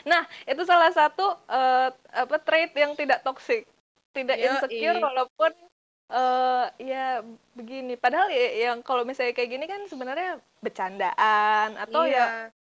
[0.06, 3.66] Nah, itu salah satu eh, apa trait yang tidak toxic,
[4.14, 4.46] tidak Yoi.
[4.50, 5.52] insecure walaupun
[6.06, 7.22] eh ya
[7.58, 7.98] begini.
[7.98, 12.26] Padahal ya, yang kalau misalnya kayak gini kan sebenarnya bercandaan atau ya iya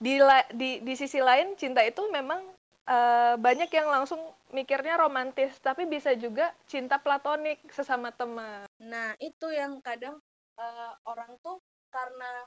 [0.05, 2.45] di la- di di sisi lain cinta itu memang
[2.85, 4.21] eh, banyak yang langsung
[4.53, 10.21] mikirnya romantis tapi bisa juga cinta platonik sesama teman nah itu yang kadang
[10.61, 11.57] eh, orang tuh
[11.89, 12.45] karena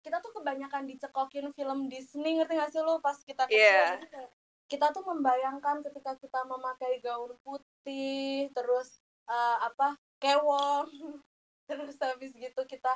[0.00, 3.00] kita tuh kebanyakan dicekokin film Disney ngerti gak sih lu?
[3.04, 4.30] Pas kita kecil kayak
[4.70, 10.86] kita tuh membayangkan ketika kita memakai gaun putih terus eh, apa kewong
[11.68, 12.94] terus habis gitu kita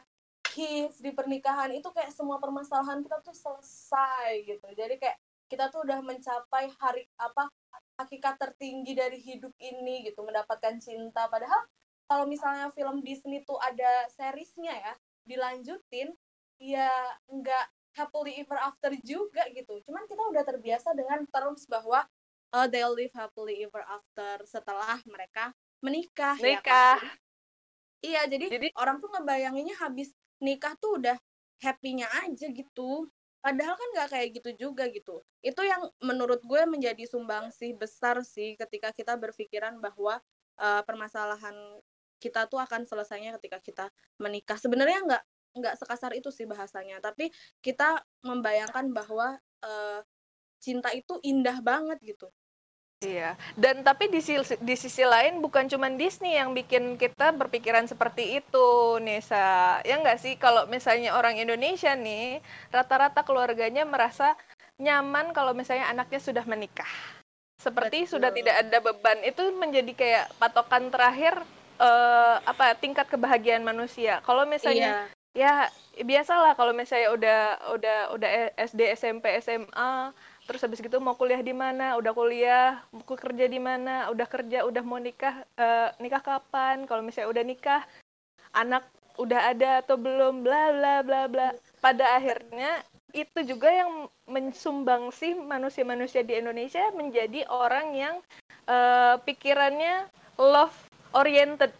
[0.54, 4.68] kiss di pernikahan itu kayak semua permasalahan kita tuh selesai gitu.
[4.70, 5.18] Jadi kayak
[5.50, 7.50] kita tuh udah mencapai hari apa
[7.98, 11.26] hakikat tertinggi dari hidup ini gitu mendapatkan cinta.
[11.26, 11.66] Padahal
[12.06, 14.94] kalau misalnya film Disney tuh ada seriesnya ya
[15.26, 16.14] dilanjutin
[16.64, 16.88] ya
[17.28, 22.08] nggak happily ever after juga gitu cuman kita udah terbiasa dengan terms bahwa
[22.54, 25.50] uh, they'll live happily ever after setelah mereka
[25.82, 26.38] menikah.
[26.38, 26.62] ya kan?
[26.62, 26.98] Nikah.
[28.04, 31.16] Iya, jadi, Jadi orang tuh ngebayanginnya habis nikah tuh udah
[31.60, 33.08] happy-nya aja gitu.
[33.40, 35.20] Padahal kan nggak kayak gitu juga gitu.
[35.44, 40.20] Itu yang menurut gue menjadi sumbangsih besar sih ketika kita berpikiran bahwa
[40.60, 41.56] uh, permasalahan
[42.20, 44.56] kita tuh akan selesainya ketika kita menikah.
[44.56, 47.30] Sebenarnya nggak nggak sekasar itu sih bahasanya, tapi
[47.62, 50.00] kita membayangkan bahwa uh,
[50.58, 52.28] cinta itu indah banget gitu.
[53.04, 57.84] Iya, dan tapi di sisi, di sisi lain bukan cuma Disney yang bikin kita berpikiran
[57.84, 59.78] seperti itu, Nisa.
[59.84, 62.40] Ya nggak sih, kalau misalnya orang Indonesia nih,
[62.72, 64.32] rata-rata keluarganya merasa
[64.80, 66.88] nyaman kalau misalnya anaknya sudah menikah.
[67.60, 68.18] Seperti Betul.
[68.18, 69.18] sudah tidak ada beban.
[69.20, 71.44] Itu menjadi kayak patokan terakhir
[71.78, 74.24] eh, apa tingkat kebahagiaan manusia.
[74.24, 75.66] Kalau misalnya Iya, ya
[75.98, 77.40] biasalah kalau misalnya udah
[77.74, 80.14] udah udah SD SMP SMA
[80.46, 81.98] terus habis gitu mau kuliah di mana?
[81.98, 84.08] Udah kuliah mau kerja di mana?
[84.14, 86.86] Udah kerja udah mau nikah eh, nikah kapan?
[86.86, 87.82] Kalau misalnya udah nikah
[88.54, 88.86] anak
[89.18, 90.46] udah ada atau belum?
[90.46, 91.48] Bla bla bla bla.
[91.82, 92.80] Pada akhirnya
[93.14, 98.14] itu juga yang mensumbangsi manusia-manusia di Indonesia menjadi orang yang
[98.70, 100.74] eh, pikirannya love
[101.14, 101.70] oriented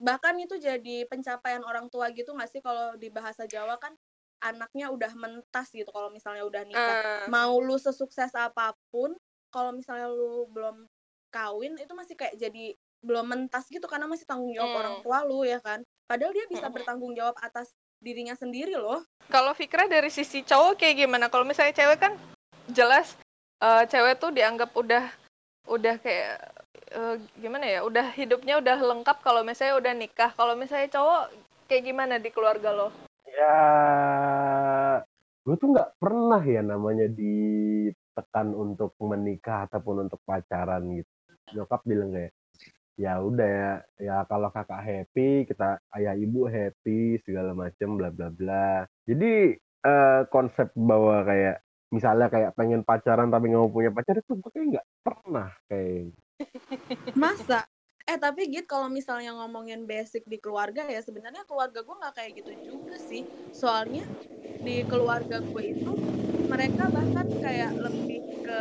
[0.00, 3.92] bahkan itu jadi pencapaian orang tua gitu nggak sih kalau di bahasa Jawa kan
[4.40, 6.96] anaknya udah mentas gitu kalau misalnya udah nikah.
[6.96, 9.12] Eh, Mau lu sesukses apa pun,
[9.52, 10.88] kalau misalnya lu belum
[11.28, 12.72] kawin itu masih kayak jadi
[13.04, 14.80] belum mentas gitu karena masih tanggung jawab Hmm.
[14.80, 15.84] orang tua lu ya kan.
[16.08, 16.74] Padahal dia bisa Hmm.
[16.74, 19.04] bertanggung jawab atas dirinya sendiri loh.
[19.28, 21.28] kalau Fikra dari sisi cowok kayak gimana?
[21.28, 22.16] Kalau misalnya cewek kan
[22.72, 23.14] jelas
[23.60, 25.04] eh, cewek tuh dianggap udah
[25.68, 26.59] udah kayak
[26.90, 27.80] eh, gimana ya?
[27.86, 30.30] Udah hidupnya udah lengkap kalau misalnya udah nikah.
[30.34, 31.22] Kalau misalnya cowok
[31.70, 32.88] kayak gimana di keluarga lo?
[33.30, 33.58] Ya,
[35.46, 41.12] gue tuh nggak pernah ya namanya ditekan untuk menikah ataupun untuk pacaran gitu.
[41.54, 42.34] Nyokap bilang kayak,
[42.98, 43.72] ya udah ya,
[44.02, 48.82] ya kalau kakak happy, kita ayah ibu happy segala macem bla bla bla.
[49.06, 49.54] Jadi
[49.86, 54.50] eh, konsep bahwa kayak misalnya kayak pengen pacaran tapi nggak mau punya pacar itu gue
[54.54, 56.14] kayak nggak pernah kayak
[57.16, 57.66] Masa?
[58.08, 62.32] Eh tapi Git kalau misalnya ngomongin basic di keluarga ya sebenarnya keluarga gue nggak kayak
[62.42, 63.22] gitu juga sih.
[63.54, 64.02] Soalnya
[64.60, 65.92] di keluarga gue itu
[66.48, 68.60] mereka bahkan kayak lebih ke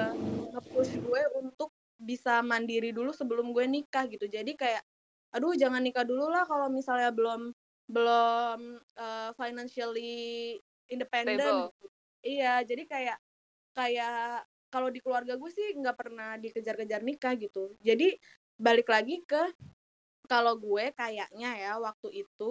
[0.54, 4.28] nge-push gue untuk bisa mandiri dulu sebelum gue nikah gitu.
[4.30, 4.84] Jadi kayak
[5.30, 7.54] aduh jangan nikah dulu lah kalau misalnya belum
[7.90, 10.58] belum eh, financially
[10.90, 11.42] independent.
[11.42, 11.74] Stable.
[12.20, 13.18] Iya, jadi kayak
[13.74, 17.74] kayak kalau di keluarga gue sih nggak pernah dikejar-kejar nikah gitu.
[17.82, 18.16] Jadi
[18.56, 19.54] balik lagi ke
[20.30, 22.50] kalau gue kayaknya ya waktu itu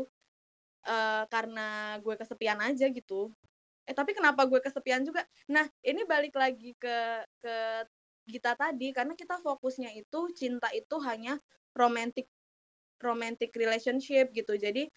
[0.87, 3.31] eh, karena gue kesepian aja gitu.
[3.89, 5.25] Eh tapi kenapa gue kesepian juga?
[5.49, 7.57] Nah ini balik lagi ke ke
[8.29, 11.41] kita tadi karena kita fokusnya itu cinta itu hanya
[11.73, 12.29] romantic
[13.01, 14.59] romantic relationship gitu.
[14.59, 14.91] Jadi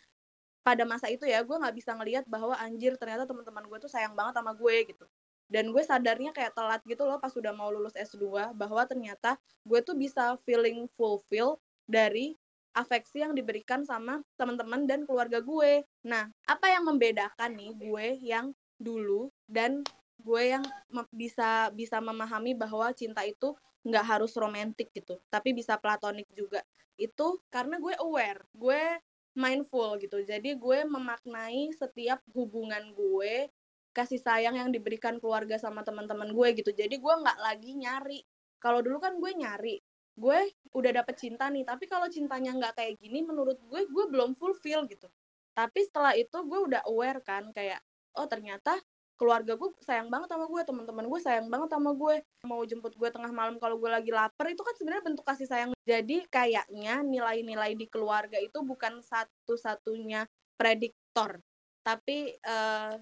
[0.62, 4.14] pada masa itu ya gue nggak bisa ngelihat bahwa anjir ternyata teman-teman gue tuh sayang
[4.14, 5.06] banget sama gue gitu
[5.52, 9.36] dan gue sadarnya kayak telat gitu loh pas udah mau lulus S2 bahwa ternyata
[9.68, 12.40] gue tuh bisa feeling fulfill dari
[12.72, 15.84] afeksi yang diberikan sama teman-teman dan keluarga gue.
[16.08, 19.84] Nah, apa yang membedakan nih gue yang dulu dan
[20.24, 20.64] gue yang
[21.12, 23.52] bisa bisa memahami bahwa cinta itu
[23.84, 26.64] nggak harus romantis gitu, tapi bisa platonik juga.
[26.96, 29.02] Itu karena gue aware, gue
[29.36, 30.22] mindful gitu.
[30.24, 33.50] Jadi gue memaknai setiap hubungan gue
[33.92, 36.72] kasih sayang yang diberikan keluarga sama teman-teman gue gitu.
[36.72, 38.20] Jadi gue nggak lagi nyari.
[38.62, 39.76] Kalau dulu kan gue nyari,
[40.16, 40.40] gue
[40.72, 41.68] udah dapet cinta nih.
[41.68, 45.12] Tapi kalau cintanya nggak kayak gini, menurut gue gue belum fulfill gitu.
[45.52, 47.84] Tapi setelah itu gue udah aware kan, kayak
[48.16, 48.80] oh ternyata
[49.20, 52.16] keluarga gue sayang banget sama gue, teman-teman gue sayang banget sama gue.
[52.48, 55.70] Mau jemput gue tengah malam kalau gue lagi lapar itu kan sebenarnya bentuk kasih sayang.
[55.86, 60.26] Jadi kayaknya nilai-nilai di keluarga itu bukan satu-satunya
[60.58, 61.42] prediktor,
[61.82, 62.94] tapi eh,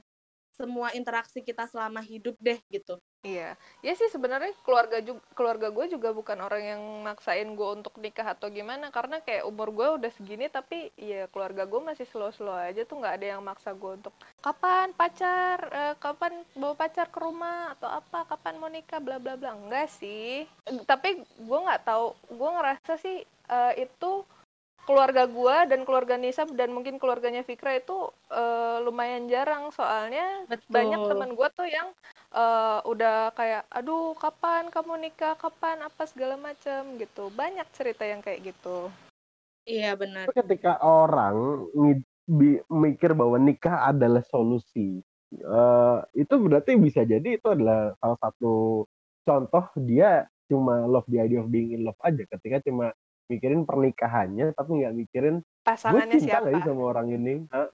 [0.59, 2.99] semua interaksi kita selama hidup deh gitu.
[3.19, 7.95] Iya, ya sih sebenarnya keluarga juga keluarga gue juga bukan orang yang maksain gue untuk
[7.99, 8.91] nikah atau gimana.
[8.95, 13.15] Karena kayak umur gue udah segini tapi ya keluarga gue masih slow-slow aja tuh nggak
[13.19, 17.75] ada yang maksa gue untuk kapan pacar, eh, kapan bawa pacar ke rumah?
[17.75, 19.51] Atau apa, kapan mau nikah, bla bla bla.
[19.51, 20.47] Enggak sih.
[20.87, 24.11] Tapi gue nggak tahu, gue ngerasa sih eh, itu
[24.89, 29.69] keluarga gue dan keluarga Nisa dan mungkin keluarganya Fikra itu eh, lumayan jarang.
[29.69, 31.93] Soalnya banyak teman gue tuh yang
[32.33, 35.37] eh, udah kayak aduh kapan kamu nikah?
[35.37, 35.85] Kapan?
[35.85, 37.29] Apa segala macam gitu.
[37.29, 38.89] Banyak cerita yang kayak gitu.
[39.69, 40.33] Iya benar.
[40.33, 41.69] Ketika orang
[42.65, 45.05] mikir bahwa nikah adalah solusi,
[45.37, 48.85] eh, itu berarti bisa jadi itu adalah salah satu
[49.21, 52.25] contoh dia cuma love the idea of being in love aja.
[52.25, 52.89] Ketika cuma
[53.29, 56.57] mikirin pernikahannya tapi nggak mikirin gue Pasangannya cinta nggak siapa?
[56.57, 57.69] sih sama orang ini nggak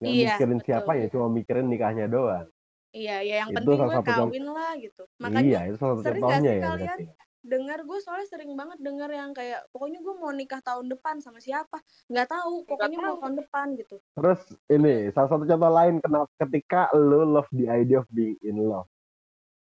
[0.00, 0.66] Iya, mikirin betul.
[0.70, 2.46] siapanya cuma mikirin nikahnya doang
[2.90, 4.26] Iya, ya yang Itu penting gue contoh.
[4.26, 5.02] kawin lah gitu.
[5.06, 7.04] iya Makanya itu salah satu sering gak sih ya kalian berarti
[7.40, 11.40] dengar gue soalnya sering banget dengar yang kayak pokoknya gue mau nikah tahun depan sama
[11.40, 13.20] siapa nggak tahu pokoknya mau tahu.
[13.24, 18.04] tahun depan gitu terus ini salah satu contoh lain kenapa ketika lu love the idea
[18.04, 18.84] of being in love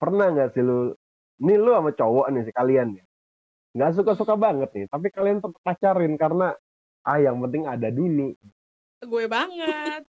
[0.02, 0.98] pernah nggak sih lu
[1.38, 3.06] ini lu sama cowok nih sih kalian ya
[3.71, 6.51] nggak suka suka banget nih tapi kalian tetap pacarin karena
[7.07, 8.36] ah yang penting ada dulu
[9.01, 10.03] gue banget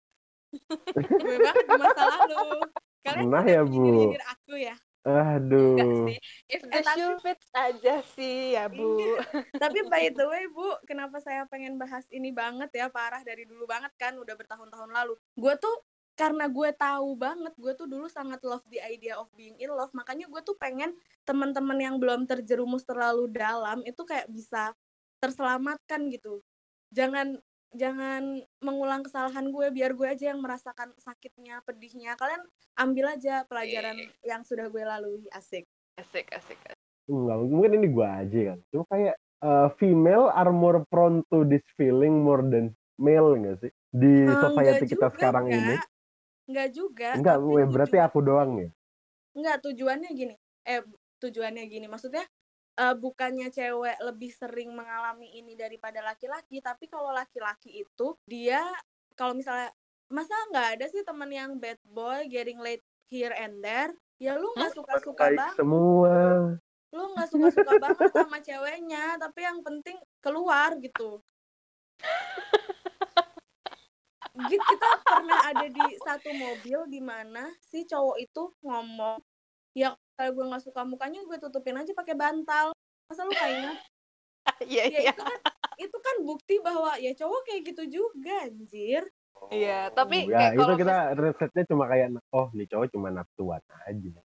[1.23, 2.59] gue banget di masa lalu
[3.05, 3.83] kalian Pernah suka ya, Bu?
[4.15, 4.75] aku ya
[5.09, 6.19] aduh sih.
[6.51, 8.99] If shoe fits aja sih ya, Bu.
[8.99, 9.23] Iya.
[9.63, 13.63] tapi by the way bu kenapa saya pengen bahas ini banget ya parah dari dulu
[13.63, 15.75] banget kan udah bertahun-tahun lalu gue tuh
[16.19, 19.87] karena gue tahu banget gue tuh dulu sangat love the idea of being in love
[19.95, 20.91] makanya gue tuh pengen
[21.23, 24.75] teman-teman yang belum terjerumus terlalu dalam itu kayak bisa
[25.23, 26.43] terselamatkan gitu
[26.91, 27.39] jangan
[27.71, 32.43] jangan mengulang kesalahan gue biar gue aja yang merasakan sakitnya pedihnya kalian
[32.75, 33.95] ambil aja pelajaran
[34.27, 35.63] yang sudah gue lalui asik
[35.99, 36.59] Asik, asik.
[36.63, 36.79] asik.
[37.11, 38.57] Enggak, mungkin ini gua aja kan.
[38.71, 43.71] Cuma kayak uh, female are more prone to this feeling more than male enggak sih?
[43.91, 45.75] Di society kita juga, sekarang ini.
[46.49, 47.09] Enggak juga.
[47.13, 48.69] Enggak, tapi we, berarti tujuan- aku doang ya.
[49.37, 50.35] Enggak, tujuannya gini.
[50.65, 50.81] Eh,
[51.21, 51.85] tujuannya gini.
[51.85, 52.25] Maksudnya
[52.79, 58.63] eh, bukannya cewek lebih sering mengalami ini daripada laki-laki, tapi kalau laki-laki itu dia
[59.13, 59.67] kalau misalnya
[60.09, 62.81] masa nggak ada sih teman yang bad boy getting late
[63.13, 66.15] here and there ya lu nggak suka-suka Baik banget semua.
[66.89, 71.21] lu nggak suka-suka banget sama ceweknya tapi yang penting keluar gitu
[74.35, 79.17] Git, kita pernah ada di satu mobil di mana si cowok itu ngomong
[79.73, 82.75] ya kalau gue nggak suka mukanya gue tutupin aja pakai bantal
[83.09, 83.77] masa lu kayak ingat
[84.65, 85.11] Iya, ya iya.
[85.13, 85.39] itu kan
[85.79, 89.03] itu kan bukti bahwa ya cowok kayak gitu juga anjir
[89.47, 94.19] Iya, tapi ya kayak itu kita risetnya cuma kayak oh nih cowok cuma nafsuan aja.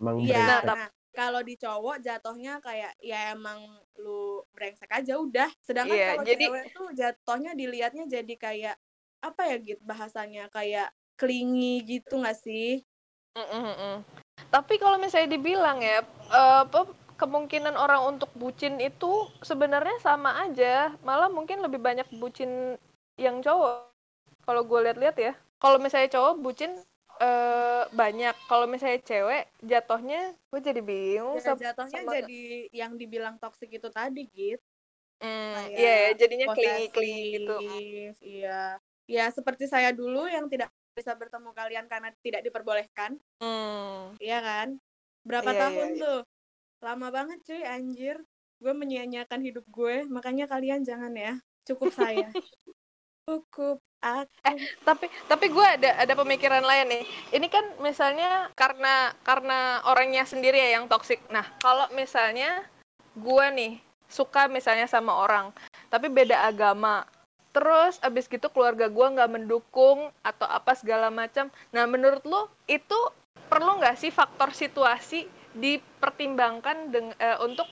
[0.00, 3.60] Emang Iya, nah kalau di cowok jatuhnya kayak ya emang
[4.00, 5.52] lu brengsek aja udah.
[5.60, 8.76] Sedangkan Iya, kalau jadi- cewek tuh jatuhnya dilihatnya jadi kayak
[9.20, 12.84] apa ya gitu bahasanya kayak klingi gitu nggak sih?
[13.36, 14.04] Mm-mm-mm.
[14.48, 16.00] Tapi kalau misalnya dibilang ya,
[16.32, 22.76] eh, apa kemungkinan orang untuk bucin itu sebenarnya sama aja, malah mungkin lebih banyak bucin
[23.16, 23.92] yang cowok.
[24.44, 26.72] Kalau gue lihat-lihat ya, kalau misalnya cowok bucin
[27.16, 31.40] eh, banyak, kalau misalnya cewek jatuhnya gue jadi bingung.
[31.40, 34.60] Ya, jatuhnya sama- jadi yang dibilang toksik itu tadi gitu.
[35.16, 37.56] Kayak iya, ya, jadinya klingi-klingi gitu.
[38.20, 38.62] Iya.
[39.06, 43.14] Ya seperti saya dulu yang tidak bisa bertemu kalian karena tidak diperbolehkan.
[43.38, 44.18] Hmm.
[44.18, 44.68] Iya kan?
[45.22, 46.02] Berapa Iya, tahun iya, iya.
[46.02, 46.20] tuh?
[46.82, 48.16] Lama banget cuy, anjir.
[48.58, 51.38] Gue menyia-nyiakan hidup gue, makanya kalian jangan ya.
[51.68, 52.26] Cukup saya.
[53.28, 54.54] Cukup aku.
[54.86, 60.54] tapi tapi gue ada ada pemikiran lain nih ini kan misalnya karena karena orangnya sendiri
[60.62, 62.62] ya yang toksik nah kalau misalnya
[63.18, 63.72] gue nih
[64.06, 65.50] suka misalnya sama orang
[65.90, 67.02] tapi beda agama
[67.56, 71.48] terus abis gitu keluarga gue nggak mendukung atau apa segala macam.
[71.72, 72.98] Nah menurut lo itu
[73.48, 75.24] perlu nggak sih faktor situasi
[75.56, 77.64] dipertimbangkan deng- eh, untuk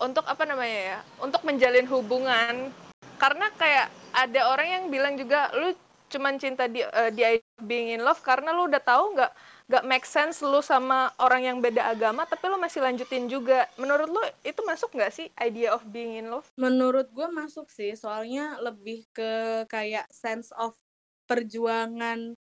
[0.00, 2.72] untuk apa namanya ya untuk menjalin hubungan?
[3.20, 5.76] Karena kayak ada orang yang bilang juga lu
[6.08, 7.20] cuman cinta di eh, di
[7.60, 9.32] being in love karena lu udah tahu nggak
[9.72, 14.08] nggak make sense lu sama orang yang beda agama tapi lu masih lanjutin juga menurut
[14.12, 18.60] lu itu masuk nggak sih idea of being in love Menurut gue masuk sih, soalnya
[18.60, 20.76] lebih ke kayak sense of
[21.24, 22.36] perjuangan.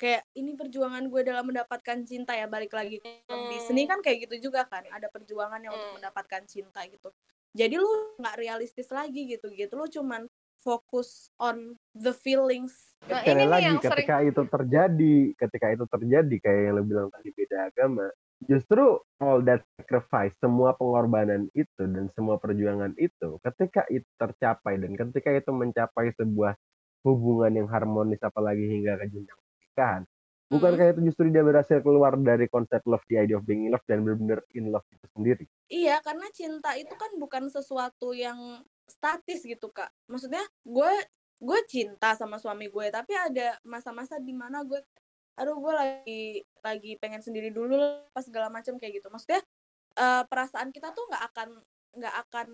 [0.00, 3.10] Kayak ini perjuangan gue dalam mendapatkan cinta ya, balik lagi ke
[3.52, 5.96] di seni kan kayak gitu juga kan, ada perjuangannya untuk Hmm.
[6.00, 7.12] mendapatkan cinta gitu.
[7.52, 10.24] Jadi lu nggak realistis lagi gitu gitu, lu cuman
[10.60, 12.92] fokus on the feelings.
[13.08, 16.74] nah Sekali ini nih lagi yang sering ketika itu terjadi, ketika itu terjadi kayak yang
[16.76, 18.06] lo bilang tadi beda agama,
[18.44, 18.84] justru
[19.20, 25.32] all that sacrifice, semua pengorbanan itu dan semua perjuangan itu, ketika itu tercapai dan ketika
[25.32, 26.54] itu mencapai sebuah
[27.04, 30.02] hubungan yang harmonis apalagi hingga ke jenjang pernikahan,
[30.52, 30.78] bukan Hmm.
[30.78, 33.84] kayak itu justru dia berhasil keluar dari konsep love, the idea of being in love
[33.88, 35.44] dan benar-benar in love itu sendiri.
[35.72, 38.60] Iya, karena cinta itu kan bukan sesuatu yang
[38.90, 39.88] statis gitu, Kak.
[40.10, 40.92] Maksudnya gue
[41.40, 44.82] gue cinta sama suami gue, tapi ada masa-masa di mana gue
[45.40, 46.22] aduh gue lagi
[46.60, 47.78] lagi pengen sendiri dulu
[48.12, 49.08] pas segala macam kayak gitu.
[49.08, 49.40] Maksudnya
[49.96, 51.48] eh, perasaan kita tuh nggak akan
[51.96, 52.48] nggak akan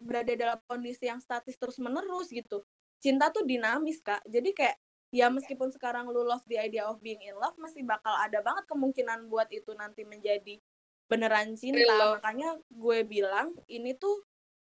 [0.00, 2.64] berada dalam kondisi yang statis terus-menerus gitu.
[3.02, 4.24] Cinta tuh dinamis, Kak.
[4.24, 4.76] Jadi kayak
[5.10, 8.64] ya meskipun sekarang lu love the idea of being in love masih bakal ada banget
[8.70, 10.62] kemungkinan buat itu nanti menjadi
[11.10, 14.22] beneran cinta makanya gue bilang ini tuh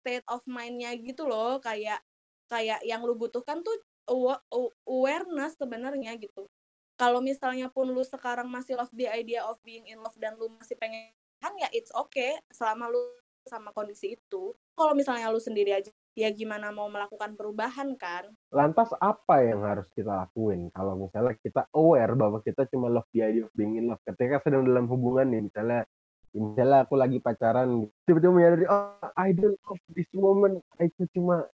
[0.01, 2.01] state of mind-nya gitu loh kayak
[2.49, 3.77] kayak yang lu butuhkan tuh
[4.09, 6.49] awa- aw- awareness sebenarnya gitu.
[6.99, 10.51] Kalau misalnya pun lu sekarang masih love the idea of being in love dan lu
[10.59, 12.99] masih pengen kan ya it's okay selama lu
[13.49, 14.53] sama kondisi itu.
[14.77, 18.29] Kalau misalnya lu sendiri aja ya gimana mau melakukan perubahan kan?
[18.53, 20.69] Lantas apa yang harus kita lakuin?
[20.75, 24.43] Kalau misalnya kita aware bahwa kita cuma love the idea of being in love ketika
[24.45, 25.87] sedang dalam hubungan nih misalnya
[26.31, 31.47] misalnya aku lagi pacaran tiba-tiba menyadari oh I don't love this moment aku cuma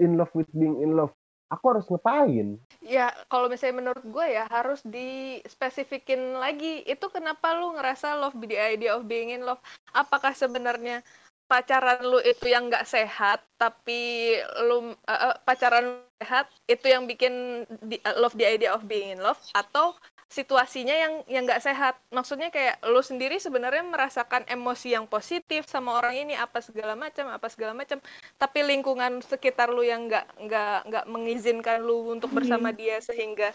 [0.00, 1.12] in love with being in love
[1.52, 6.82] aku harus ngapain Ya, kalau misalnya menurut gue ya harus dispesifikin lagi.
[6.82, 9.62] Itu kenapa lu ngerasa love the idea of being in love?
[9.94, 11.06] Apakah sebenarnya
[11.52, 14.32] pacaran lu itu yang nggak sehat, tapi
[14.64, 19.12] lu eh, pacaran lu sehat itu yang bikin di- eh, love the idea of being
[19.12, 19.92] in love atau
[20.32, 22.00] situasinya yang yang nggak sehat.
[22.08, 27.28] Maksudnya kayak lu sendiri sebenarnya merasakan emosi yang positif sama orang ini apa segala macam,
[27.28, 28.00] apa segala macam,
[28.40, 33.52] tapi lingkungan sekitar lu yang nggak nggak nggak mengizinkan lu untuk bersama dia sehingga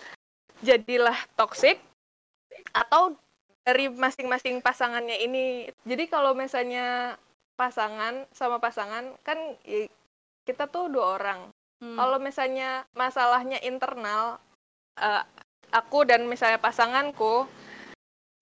[0.62, 1.82] jadilah toxic
[2.78, 3.18] atau
[3.66, 5.68] dari masing-masing pasangannya ini.
[5.84, 7.18] Jadi kalau misalnya
[7.58, 9.36] pasangan sama pasangan kan
[9.66, 9.90] ya,
[10.46, 11.50] kita tuh dua orang.
[11.82, 11.98] Hmm.
[11.98, 14.38] Kalau misalnya masalahnya internal,
[15.02, 15.24] eh,
[15.74, 17.50] aku dan misalnya pasanganku,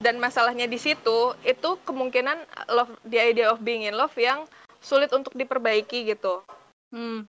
[0.03, 4.45] dan masalahnya di situ, itu kemungkinan love the idea of being in love yang
[4.83, 6.43] sulit untuk diperbaiki gitu.
[6.91, 7.25] Hmm.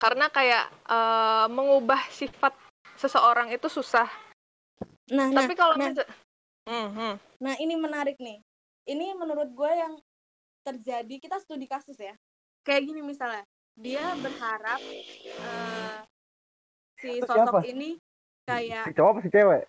[0.00, 2.56] Karena kayak eh, mengubah sifat
[2.96, 4.08] seseorang itu susah.
[5.12, 5.92] nah nah Tapi kalau nah.
[6.66, 7.14] Hmm, hmm.
[7.38, 8.42] Nah, ini menarik nih.
[8.90, 9.94] Ini menurut gue yang
[10.66, 12.18] terjadi, kita studi kasus ya.
[12.66, 13.46] Kayak gini misalnya,
[13.78, 16.00] dia berharap eh,
[16.98, 17.70] si sosok siapa?
[17.70, 18.00] ini
[18.42, 19.62] kayak si cowok apa si cewek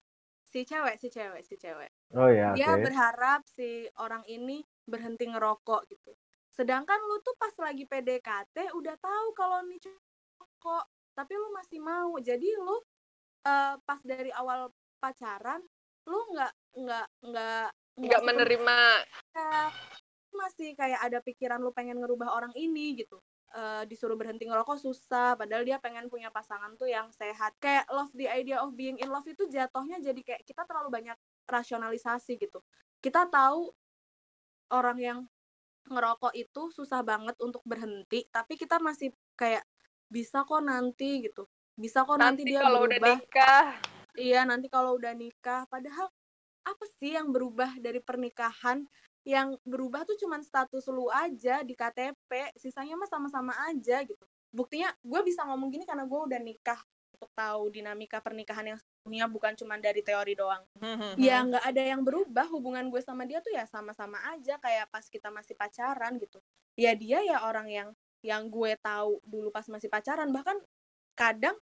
[0.48, 1.92] si cewek, si cewek, si cewek.
[2.16, 6.16] oh ya Dia oke berharap si orang ini berhenti ngerokok gitu.
[6.56, 12.16] Sedangkan lu tuh pas lagi PDKT udah tahu kalau nih cowok, tapi lu masih mau.
[12.24, 12.80] Jadi lu
[13.44, 14.72] eh, pas dari awal
[15.04, 15.62] pacaran,
[16.08, 18.78] lu nggak nggak nggak nggak menerima
[20.38, 23.18] masih kayak ada pikiran lu pengen ngerubah orang ini gitu.
[23.56, 27.58] Eh, disuruh berhenti ngerokok susah padahal dia pengen punya pasangan tuh yang sehat.
[27.58, 31.18] Kayak love the idea of being in love itu jatuhnya jadi kayak kita terlalu banyak
[31.50, 32.62] rasionalisasi gitu.
[33.02, 33.72] Kita tahu
[34.70, 35.20] orang yang
[35.88, 39.64] ngerokok itu susah banget untuk berhenti tapi kita masih kayak
[40.12, 41.48] bisa kok nanti gitu.
[41.78, 43.16] Bisa kok nanti, nanti dia kalau udah berubah.
[43.16, 43.66] nikah.
[44.18, 45.70] Iya, nanti kalau udah nikah.
[45.70, 46.10] Padahal
[46.66, 48.84] apa sih yang berubah dari pernikahan?
[49.28, 54.24] Yang berubah tuh cuman status lu aja di KTP, sisanya mah sama-sama aja gitu.
[54.56, 56.80] Buktinya gue bisa ngomong gini karena gue udah nikah
[57.18, 60.64] untuk tahu dinamika pernikahan yang sesungguhnya bukan cuma dari teori doang.
[61.20, 65.04] Ya nggak ada yang berubah hubungan gue sama dia tuh ya sama-sama aja kayak pas
[65.10, 66.40] kita masih pacaran gitu.
[66.80, 67.90] Ya dia ya orang yang
[68.22, 70.56] yang gue tahu dulu pas masih pacaran bahkan
[71.18, 71.58] kadang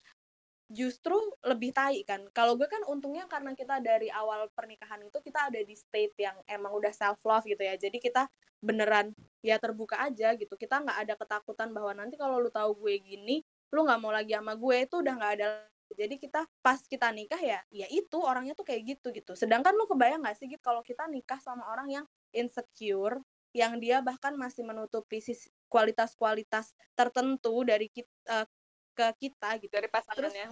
[0.70, 2.22] justru lebih tai kan.
[2.30, 6.38] Kalau gue kan untungnya karena kita dari awal pernikahan itu kita ada di state yang
[6.46, 7.74] emang udah self love gitu ya.
[7.74, 8.30] Jadi kita
[8.62, 9.10] beneran
[9.42, 10.54] ya terbuka aja gitu.
[10.54, 13.42] Kita nggak ada ketakutan bahwa nanti kalau lu tahu gue gini,
[13.74, 15.46] lu nggak mau lagi sama gue itu udah nggak ada.
[15.90, 19.34] Jadi kita pas kita nikah ya, ya itu orangnya tuh kayak gitu gitu.
[19.34, 23.18] Sedangkan lu kebayang nggak sih gitu kalau kita nikah sama orang yang insecure,
[23.50, 28.46] yang dia bahkan masih menutupi sisi kualitas-kualitas tertentu dari kita
[28.94, 30.46] ke kita gitu dari pasangannya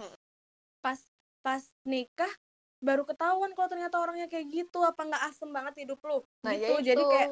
[0.79, 0.99] pas
[1.43, 2.31] pas nikah
[2.79, 6.79] baru ketahuan kalau ternyata orangnya kayak gitu apa nggak asem banget hidup lu nah gitu.
[6.79, 7.11] Ya jadi itu.
[7.11, 7.29] kayak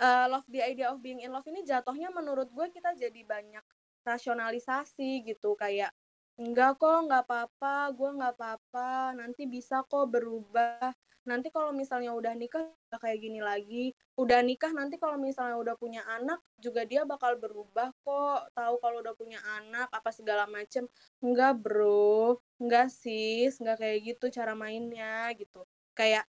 [0.00, 3.64] uh, love the idea of being in love ini jatuhnya menurut gue kita jadi banyak
[4.00, 5.52] rasionalisasi gitu.
[5.60, 5.92] Kayak
[6.40, 10.96] enggak kok nggak apa-apa gue nggak apa-apa nanti bisa kok berubah
[11.28, 12.64] nanti kalau misalnya udah nikah
[12.96, 13.92] kayak gini lagi.
[14.16, 18.40] Udah nikah nanti kalau misalnya udah punya anak juga dia bakal berubah kok.
[18.56, 20.88] Tahu kalau udah punya anak apa segala macem.
[21.20, 22.40] Enggak bro.
[22.60, 25.64] Enggak sis enggak kayak gitu cara mainnya gitu.
[25.92, 26.24] Kayak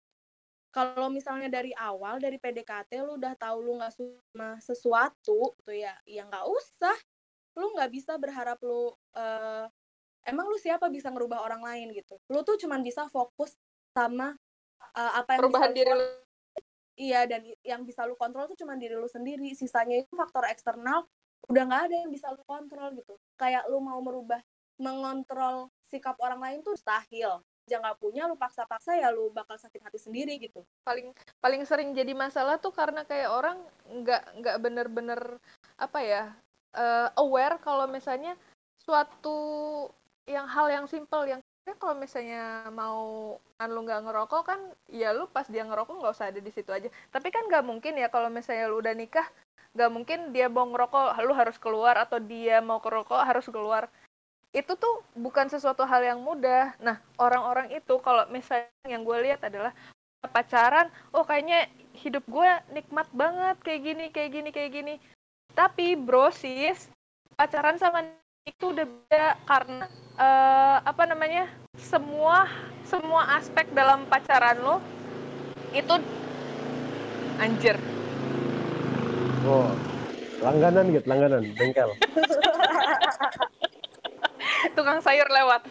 [0.71, 5.95] kalau misalnya dari awal dari PDKT lu udah tahu lu nggak sama sesuatu tuh ya
[6.07, 6.97] ya nggak usah.
[7.57, 9.65] Lu nggak bisa berharap lu eh,
[10.27, 12.19] emang lu siapa bisa ngerubah orang lain gitu.
[12.29, 13.55] Lu tuh cuman bisa fokus
[13.95, 14.37] sama
[14.97, 16.07] eh, apa yang perubahan diri lu,
[16.97, 19.53] iya dan yang bisa lu kontrol tuh cuman diri lu sendiri.
[19.53, 21.05] Sisanya itu faktor eksternal
[21.47, 23.15] udah nggak ada yang bisa lu kontrol gitu.
[23.37, 24.41] Kayak lu mau merubah
[24.81, 27.41] mengontrol sikap orang lain tuh mustahil.
[27.67, 30.65] Jangan nggak punya lu paksa-paksa ya lu bakal sakit hati sendiri gitu.
[30.87, 35.21] Paling paling sering jadi masalah tuh karena kayak orang nggak nggak bener-bener
[35.77, 36.23] apa ya
[36.73, 38.33] eh, aware kalau misalnya
[38.81, 39.37] suatu
[40.27, 43.03] yang hal yang simple yang sebenarnya kalau misalnya mau
[43.59, 46.71] kan lu nggak ngerokok kan ya lu pas dia ngerokok nggak usah ada di situ
[46.71, 46.87] aja.
[47.11, 49.27] Tapi kan nggak mungkin ya kalau misalnya lu udah nikah
[49.75, 53.91] nggak mungkin dia mau ngerokok lu harus keluar atau dia mau kerokok harus keluar.
[54.55, 56.71] Itu tuh bukan sesuatu hal yang mudah.
[56.79, 59.75] Nah orang-orang itu kalau misalnya yang gue lihat adalah
[60.23, 61.67] pacaran oh kayaknya
[61.99, 62.47] hidup gue
[62.79, 64.95] nikmat banget kayak gini kayak gini kayak gini.
[65.51, 66.87] Tapi bro sis
[67.35, 68.07] pacaran sama
[68.47, 69.85] itu udah beda karena
[70.15, 72.47] eh, apa namanya semua
[72.87, 74.79] semua aspek dalam pacaran lo
[75.75, 75.93] itu
[77.37, 77.75] anjir
[79.47, 79.71] Oh,
[80.43, 81.87] langganan gitu, langganan, bengkel.
[84.75, 85.63] tukang sayur lewat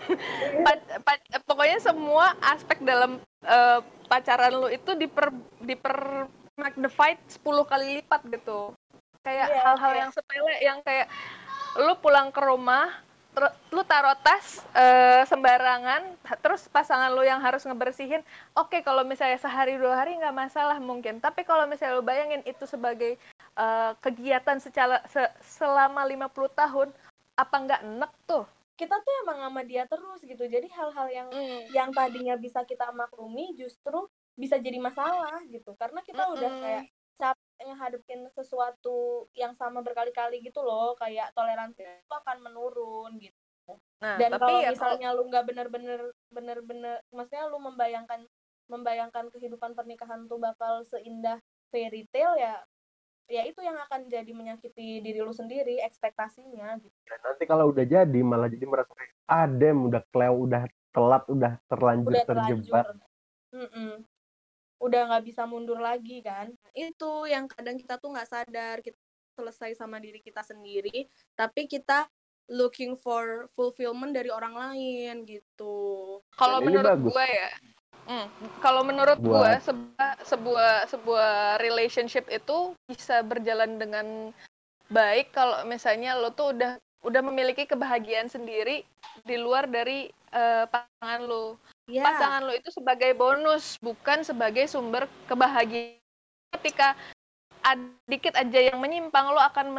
[0.64, 5.28] Pa- pa- pokoknya semua aspek dalam eh, pacaran lo itu diper
[5.60, 6.24] diper
[6.56, 8.72] magnified 10 kali lipat gitu
[9.20, 10.00] kayak Iya, hal-hal iya.
[10.00, 11.06] yang sepele yang kayak
[11.76, 12.88] lu pulang ke rumah
[13.68, 18.24] lu taruh tas eh, sembarangan terus pasangan lu yang harus ngebersihin
[18.56, 21.20] oke kalau misalnya sehari dua hari nggak masalah mungkin.
[21.20, 23.20] Tapi kalau misalnya lu bayangin itu sebagai
[23.60, 26.88] eh, kegiatan secara se- selama 50 tahun
[27.36, 28.48] apa nggak enek tuh?
[28.80, 30.44] Kita tuh emang sama dia terus gitu.
[30.48, 31.28] Jadi hal-hal yang
[31.76, 35.76] yang tadinya bisa kita maklumi justru bisa jadi masalah gitu.
[35.76, 36.64] Karena kita udah Mm-mm.
[36.64, 36.84] kayak
[37.20, 37.45] capek
[37.86, 43.38] ngehadapin sesuatu yang sama berkali-kali gitu loh kayak toleransi itu akan menurun gitu
[43.98, 48.22] Nah, dan tapi kalau ya kalau- misalnya lu nggak bener-bener bener-bener maksudnya lu membayangkan
[48.66, 52.62] membayangkan kehidupan pernikahan tuh bakal seindah fairy tale ya
[53.26, 57.82] ya itu yang akan jadi menyakiti diri lu sendiri ekspektasinya gitu Dan nanti kalau udah
[57.82, 60.62] jadi malah jadi merasa kayak adem, udah kleo, udah
[60.94, 62.84] telat, udah terlanjur udah terjebak.
[62.86, 63.06] terlanjur
[63.50, 63.92] Mm-mm.
[64.82, 66.52] Udah nggak bisa mundur lagi kan.
[66.76, 68.96] Itu yang kadang kita tuh nggak sadar kita
[69.36, 71.04] selesai sama diri kita sendiri
[71.36, 72.08] tapi kita
[72.48, 76.18] looking for fulfillment dari orang lain gitu.
[76.40, 77.12] Kalau ini menurut bagus.
[77.12, 77.50] gue ya
[78.06, 78.26] hmm,
[78.62, 84.30] kalau menurut gue Buat- sebuah sebuah sebuah relationship itu bisa berjalan dengan
[84.88, 88.86] baik kalau misalnya lo tuh udah udah memiliki kebahagiaan sendiri
[89.26, 95.06] di luar dari eh, pasangan lo ya pasangan lo itu sebagai bonus bukan sebagai sumber
[95.30, 95.98] kebahagiaan.
[96.54, 96.94] Ketika
[98.06, 99.74] dikit aja yang menyimpang lo akan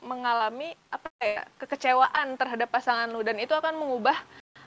[0.00, 3.20] mengalami apa ya kekecewaan terhadap pasangan lo.
[3.20, 4.16] Dan itu akan mengubah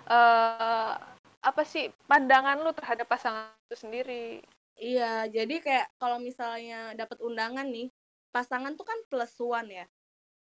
[0.05, 0.93] eh,
[1.41, 4.27] apa sih pandangan lo terhadap pasangan itu sendiri.
[4.77, 7.89] Iya jadi kayak kalau misalnya dapat undangan nih
[8.29, 9.85] pasangan tuh kan plus one ya.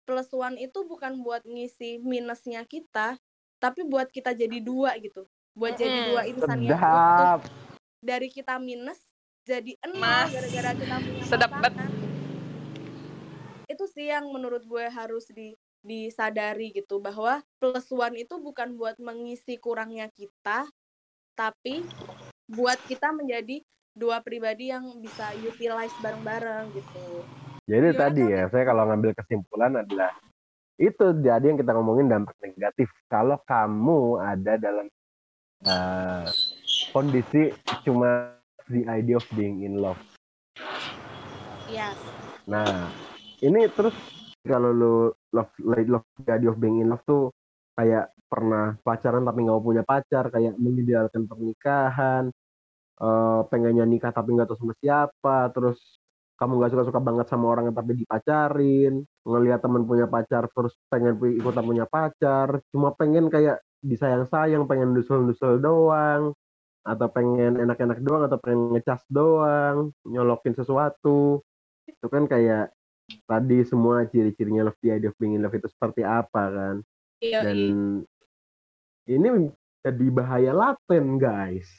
[0.08, 3.20] Plus one itu bukan buat ngisi minusnya kita
[3.62, 6.10] tapi buat kita jadi dua gitu buat jadi Mm-mm.
[6.16, 7.40] dua insan yang utuh Sedap.
[8.00, 9.00] dari kita minus
[9.42, 11.74] jadi nol Mas, gara-gara kita punya sedap banget.
[11.74, 12.10] pasangan.
[13.68, 19.02] Itu sih yang menurut gue harus di disadari gitu bahwa plus one itu bukan buat
[19.02, 20.70] mengisi kurangnya kita,
[21.34, 21.82] tapi
[22.46, 23.66] buat kita menjadi
[23.98, 27.26] dua pribadi yang bisa utilize bareng-bareng gitu.
[27.66, 30.14] Jadi Gimana, tadi ya, saya kalau ngambil kesimpulan adalah
[30.78, 32.94] itu jadi yang kita ngomongin dampak negatif.
[33.10, 34.86] Kalau kamu ada dalam
[35.66, 36.26] uh,
[36.92, 37.54] kondisi
[37.86, 38.38] cuma
[38.70, 40.00] the idea of being in love.
[41.70, 41.98] Yes.
[42.48, 42.92] Nah,
[43.40, 43.96] ini terus
[44.42, 44.96] kalau lu
[45.32, 47.30] love, like love the idea of being in love tuh
[47.78, 52.32] kayak pernah pacaran tapi nggak punya pacar, kayak mengidealkan pernikahan,
[53.00, 55.80] eh pengennya nikah tapi nggak tahu sama siapa, terus
[56.40, 61.20] kamu nggak suka-suka banget sama orang yang tapi dipacarin, ngelihat temen punya pacar terus pengen
[61.38, 66.34] ikutan punya pacar, cuma pengen kayak disayang-sayang, pengen dusel-dusel doang,
[66.82, 71.42] atau pengen enak-enak doang, atau pengen ngecas doang, nyolokin sesuatu,
[71.86, 72.74] itu kan kayak
[73.28, 76.76] tadi semua ciri-cirinya love the idea of being in love itu seperti apa kan?
[77.22, 77.46] Iya.
[77.46, 77.60] dan
[79.06, 79.28] ini
[79.82, 81.70] jadi bahaya laten guys.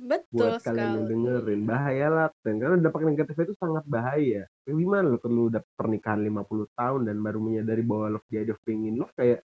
[0.00, 1.10] Betul buat kalian yang sekali.
[1.12, 2.54] dengerin bahaya laten.
[2.56, 4.42] Karena dampak negatifnya itu sangat bahaya.
[4.64, 8.60] Gimana lo perlu udah pernikahan 50 tahun dan baru menyadari bahwa love the idea of
[8.64, 9.44] being in love kayak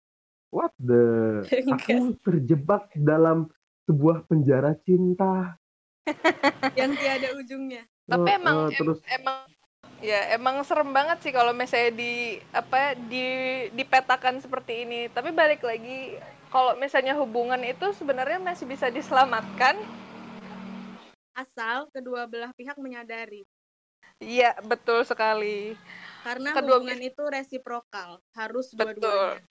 [0.49, 1.43] what the
[1.75, 3.49] aku terjebak dalam
[3.85, 5.57] sebuah penjara cinta
[6.79, 7.85] yang tiada ujungnya.
[8.05, 9.39] tapi Eh, emang em- terus emang
[10.01, 12.13] ya emang serem banget sih kalau misalnya di
[12.53, 13.25] apa di
[13.73, 16.17] dipetakan seperti ini tapi balik lagi
[16.49, 19.77] kalau misalnya hubungan itu sebenarnya masih bisa diselamatkan
[21.37, 23.47] Asal kedua belah pihak menyadari.
[24.19, 25.79] iya betul sekali
[26.27, 28.99] Karena Kedua hubungan itu resiprokal, harus Betul.
[29.07, 29.47] dua-duanya.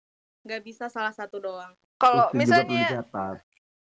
[0.45, 1.72] Nggak bisa salah satu doang.
[1.95, 3.01] kalau misalnya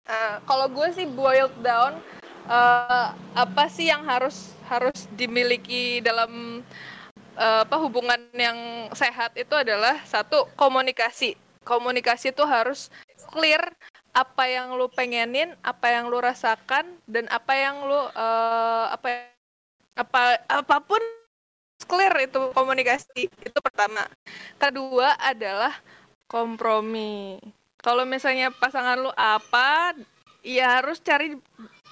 [0.09, 2.01] eh, kalau gue sih boiled down
[2.49, 6.65] eh, apa sih yang harus harus dimiliki dalam
[7.37, 11.37] eh, apa hubungan yang sehat itu adalah satu komunikasi.
[11.69, 12.89] Komunikasi itu harus
[13.29, 13.61] clear
[14.17, 19.09] apa yang lu pengenin apa yang lu rasakan dan apa yang lu eh, apa
[19.99, 21.03] apa apa pun
[21.85, 24.09] clear itu komunikasi itu pertama.
[24.57, 25.77] Kedua adalah
[26.29, 27.41] kompromi
[27.81, 29.97] kalau misalnya pasangan lu apa
[30.45, 31.35] ya harus cari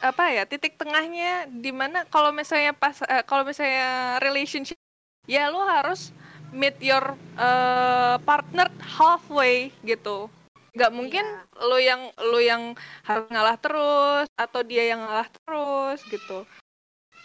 [0.05, 4.77] apa ya titik tengahnya di mana kalau misalnya pas eh, kalau misalnya relationship
[5.25, 6.13] ya lu harus
[6.53, 10.29] meet your eh, partner halfway gitu
[10.77, 11.65] nggak mungkin Iya.
[11.65, 12.63] lu yang lu yang
[13.03, 16.45] harus ngalah terus atau dia yang ngalah terus gitu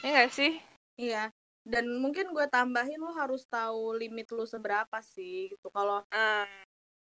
[0.01, 0.55] ya nggak sih
[0.95, 1.27] Iya.
[1.61, 5.69] Dan mungkin gue tambahin lo harus tahu limit lu seberapa sih gitu.
[5.69, 6.45] Kalau Ah,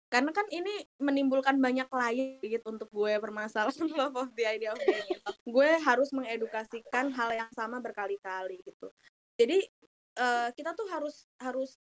[0.08, 4.80] karena kan ini menimbulkan banyak lain gitu untuk gue permasalahan love of the idea of
[4.80, 5.20] being in.
[5.44, 8.88] Gue harus mengedukasikan hal yang sama berkali-kali gitu.
[9.36, 9.68] Jadi
[10.16, 11.76] eh, kita tuh harus harus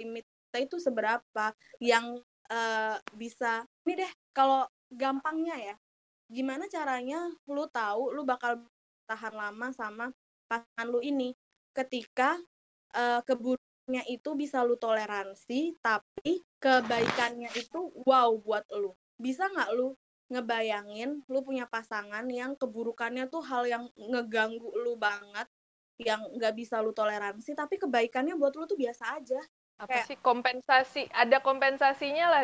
[0.00, 2.16] limit kita itu seberapa yang
[2.48, 5.76] eh, bisa ini deh kalau gampangnya ya
[6.32, 8.64] gimana caranya lu tahu lu bakal
[9.04, 10.08] tahan lama sama
[10.48, 11.36] pasangan lu ini
[11.76, 12.40] ketika
[12.96, 19.94] eh, keburukannya itu bisa lu toleransi tapi kebaikannya itu wow buat lu bisa nggak lu
[20.28, 25.48] ngebayangin lu punya pasangan yang keburukannya tuh hal yang ngeganggu lu banget
[25.98, 29.40] yang nggak bisa lu toleransi tapi kebaikannya buat lu tuh biasa aja
[29.78, 32.42] apa Kayak- sih kompensasi ada kompensasinya lah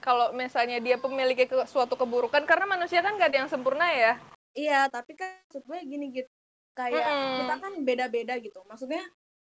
[0.00, 4.14] kalau misalnya dia memiliki ke- suatu keburukan karena manusia kan gak ada yang sempurna ya
[4.56, 6.32] Iya, tapi kan maksud gue gini gitu.
[6.72, 7.36] Kayak Mm-mm.
[7.44, 8.64] kita kan beda-beda gitu.
[8.64, 9.04] Maksudnya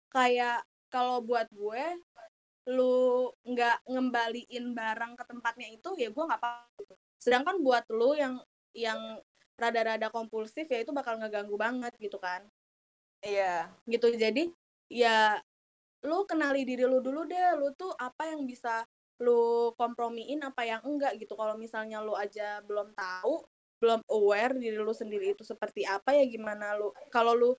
[0.10, 1.84] kayak kalau buat gue
[2.66, 6.94] lu nggak ngembaliin barang ke tempatnya itu ya gue nggak apa gitu.
[7.22, 8.42] Sedangkan buat lu yang
[8.74, 9.22] yang
[9.56, 12.44] rada-rada kompulsif ya itu bakal ngeganggu banget gitu kan.
[13.22, 14.18] iya Gitu.
[14.18, 14.50] Jadi
[14.90, 15.38] ya
[16.06, 17.54] lu kenali diri lu dulu deh.
[17.58, 18.84] Lu tuh apa yang bisa
[19.22, 21.38] lu kompromiin apa yang enggak gitu.
[21.38, 23.46] Kalau misalnya lu aja belum tahu
[23.80, 27.52] belum aware diri lu sendiri itu seperti apa ya gimana lu kalau lu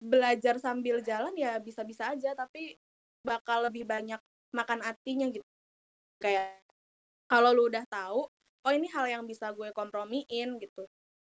[0.00, 2.80] belajar sambil jalan ya bisa-bisa aja tapi
[3.20, 4.16] bakal lebih banyak
[4.52, 5.46] makan artinya gitu.
[6.20, 6.60] Kayak
[7.30, 8.26] kalau lu udah tahu
[8.60, 10.84] oh ini hal yang bisa gue kompromiin gitu.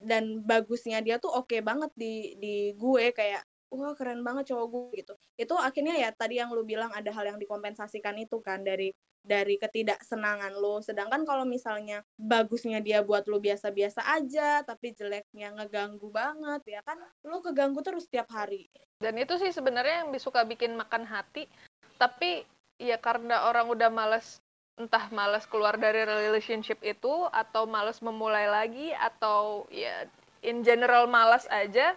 [0.01, 5.05] Dan bagusnya dia tuh oke banget di di gue kayak wah keren banget cowok gue
[5.05, 5.15] gitu.
[5.37, 8.91] Itu akhirnya ya tadi yang lu bilang ada hal yang dikompensasikan itu kan dari
[9.21, 16.09] dari ketidaksenangan lo sedangkan kalau misalnya bagusnya dia buat lo biasa-biasa aja tapi jeleknya ngeganggu
[16.09, 16.97] banget ya kan
[17.29, 18.73] lo keganggu terus tiap hari.
[19.01, 21.49] Dan itu sih sebenarnya yang suka bikin makan hati.
[21.97, 22.45] Tapi
[22.81, 24.41] ya karena orang udah males
[24.81, 30.09] entah males keluar dari relationship itu atau males memulai lagi atau ya
[30.41, 31.93] in general malas aja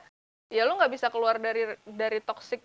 [0.52, 2.60] ya lu nggak bisa keluar dari dari toxic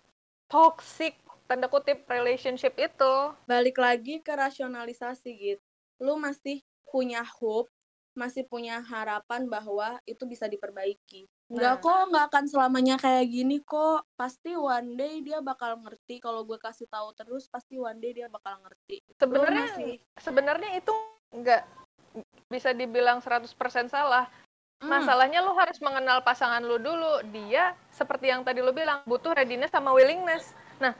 [0.51, 1.14] toxic
[1.47, 3.14] tanda kutip relationship itu.
[3.49, 5.64] Balik lagi ke rasionalisasi gitu.
[6.03, 6.61] Lo masih
[6.91, 7.71] punya hope
[8.19, 11.57] masih punya harapan bahwa itu bisa diperbaiki Nah.
[11.57, 16.44] nggak kok nggak akan selamanya kayak gini kok pasti one day dia bakal ngerti kalau
[16.44, 20.92] gue kasih tahu terus pasti one day dia bakal ngerti sebenarnya masih sebenarnya itu
[21.32, 21.62] nggak
[22.53, 23.49] bisa dibilang 100%
[23.88, 24.28] salah
[24.78, 27.18] Hmm, Masalahnya lu harus mengenal pasangan lu dulu.
[27.34, 30.55] Dia seperti yang tadi lu bilang butuh readiness sama willingness.
[30.78, 30.94] Nah,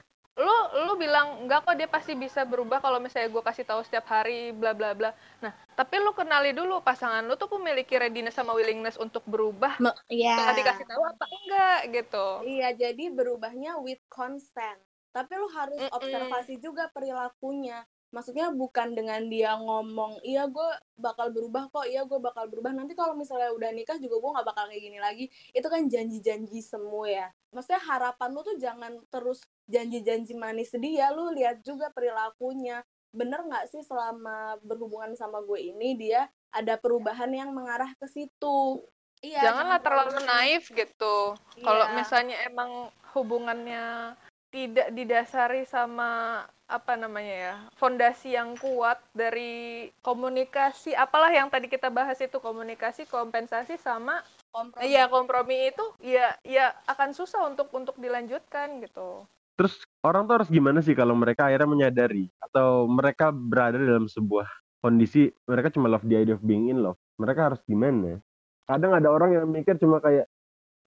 [0.45, 0.55] lu
[0.87, 4.55] lu bilang enggak kok dia pasti bisa berubah kalau misalnya gue kasih tahu setiap hari
[4.61, 5.11] bla bla bla.
[5.45, 9.75] Nah, tapi lu kenali dulu pasangan lu tuh memiliki readiness sama willingness untuk berubah.
[9.83, 12.27] me- iya Setelah dikasih tahu apa enggak gitu.
[12.51, 14.81] Iya, jadi berubahnya with consent.
[15.15, 15.91] Tapi lu harus Mm-mm.
[15.99, 17.79] observasi juga perilakunya.
[18.09, 22.73] Maksudnya bukan dengan dia ngomong, iya gue bakal berubah kok, iya gue bakal berubah.
[22.73, 25.25] Nanti kalau misalnya udah nikah juga gue nggak bakal kayak gini lagi.
[25.53, 27.27] Itu kan janji-janji semua ya.
[27.53, 32.81] Maksudnya harapan lu tuh jangan terus janji-janji manis dia, lu lihat juga perilakunya.
[33.13, 38.85] Bener nggak sih selama berhubungan sama gue ini dia ada perubahan yang mengarah ke situ.
[39.19, 41.35] Iya, Janganlah terlalu naif gitu.
[41.61, 41.95] Kalau Iya.
[41.99, 44.15] misalnya emang hubungannya
[44.49, 51.89] tidak didasari sama apa namanya ya fondasi yang kuat dari komunikasi apalah yang tadi kita
[51.89, 54.21] bahas itu komunikasi kompensasi sama
[54.53, 54.85] kompromi.
[54.85, 59.25] iya kompromi itu ya ya akan susah untuk untuk dilanjutkan gitu
[59.59, 59.75] Terus
[60.07, 64.47] orang tuh harus gimana sih kalau mereka akhirnya menyadari atau mereka berada dalam sebuah
[64.79, 66.95] kondisi mereka cuma love the idea of being in love.
[67.19, 68.23] Mereka harus gimana?
[68.71, 70.31] Kadang ada orang yang mikir cuma kayak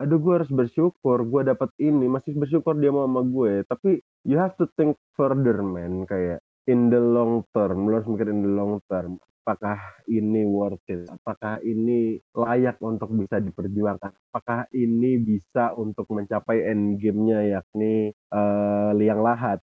[0.02, 3.62] aduh gue harus bersyukur gue dapat ini masih bersyukur dia mau sama gue.
[3.70, 6.10] Tapi you have to think further man.
[6.10, 9.22] Kayak in the long term lo harus mikir in the long term.
[9.42, 11.10] Apakah ini worth it?
[11.10, 14.14] Apakah ini layak untuk bisa diperjuangkan?
[14.30, 19.58] Apakah ini bisa untuk mencapai end game-nya yakni eh, liang lahat.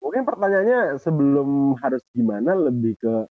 [0.00, 3.26] Mungkin pertanyaannya sebelum harus gimana lebih ke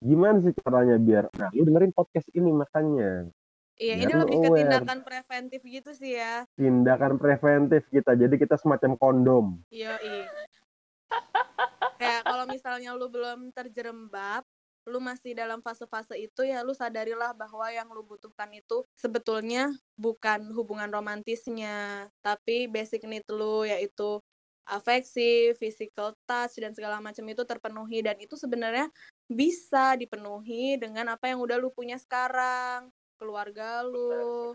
[0.00, 3.30] gimana sih caranya biar nah lu dengerin podcast ini makanya
[3.76, 4.60] Iya, Ya, ini lebih ke aware.
[4.64, 6.48] tindakan preventif gitu sih ya.
[6.56, 10.00] tindakan preventif kita jadi kita semacam kondom Iya,
[11.96, 14.44] Kayak kalau misalnya lu belum terjerembab,
[14.84, 20.44] lu masih dalam fase-fase itu ya lu sadarilah bahwa yang lu butuhkan itu sebetulnya bukan
[20.52, 24.20] hubungan romantisnya, tapi basic need lu yaitu
[24.66, 28.90] afeksi, physical touch dan segala macam itu terpenuhi dan itu sebenarnya
[29.26, 34.54] bisa dipenuhi dengan apa yang udah lu punya sekarang, keluarga lu,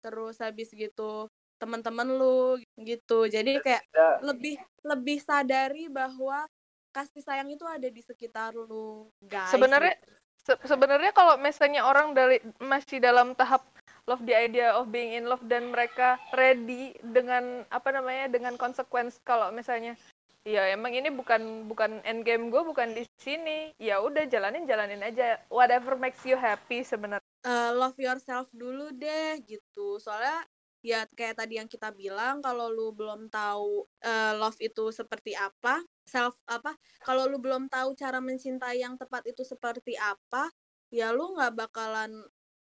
[0.00, 1.26] terus habis gitu
[1.56, 3.24] teman-teman lu gitu.
[3.26, 6.44] Jadi kayak Ya, lebih lebih sadari bahwa
[6.92, 10.12] kasih sayang itu ada di sekitar lu guys Sebenarnya- gitu.
[10.46, 13.66] Se- sebenarnya kalau misalnya orang dari masih dalam tahap
[14.06, 19.18] love the idea of being in love dan mereka ready dengan apa namanya dengan konsekuensi
[19.26, 19.98] kalau misalnya
[20.46, 23.74] ya emang ini bukan bukan end game gue bukan di sini.
[23.82, 25.42] Ya udah jalanin jalanin aja.
[25.50, 27.26] Whatever makes you happy sebenarnya.
[27.42, 29.98] Eh, love yourself dulu deh gitu.
[29.98, 30.46] Soalnya
[30.86, 35.82] ya kayak tadi yang kita bilang kalau lu belum tahu eh, love itu seperti apa
[36.06, 40.46] self apa kalau lu belum tahu cara mencintai yang tepat itu seperti apa
[40.94, 42.22] ya lu nggak bakalan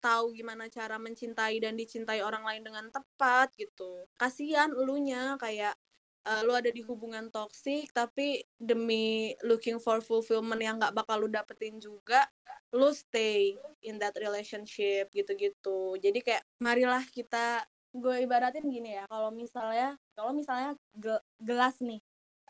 [0.02, 4.04] tahu gimana cara mencintai dan dicintai orang lain dengan tepat gitu.
[4.18, 5.78] Kasihan elunya kayak
[6.26, 11.28] eh, lu ada di hubungan toksik tapi demi looking for fulfillment yang nggak bakal lu
[11.30, 12.26] dapetin juga
[12.72, 15.96] lu stay in that relationship gitu-gitu.
[16.00, 22.00] Jadi kayak marilah kita gue ibaratin gini ya kalau misalnya kalau misalnya gel- gelas nih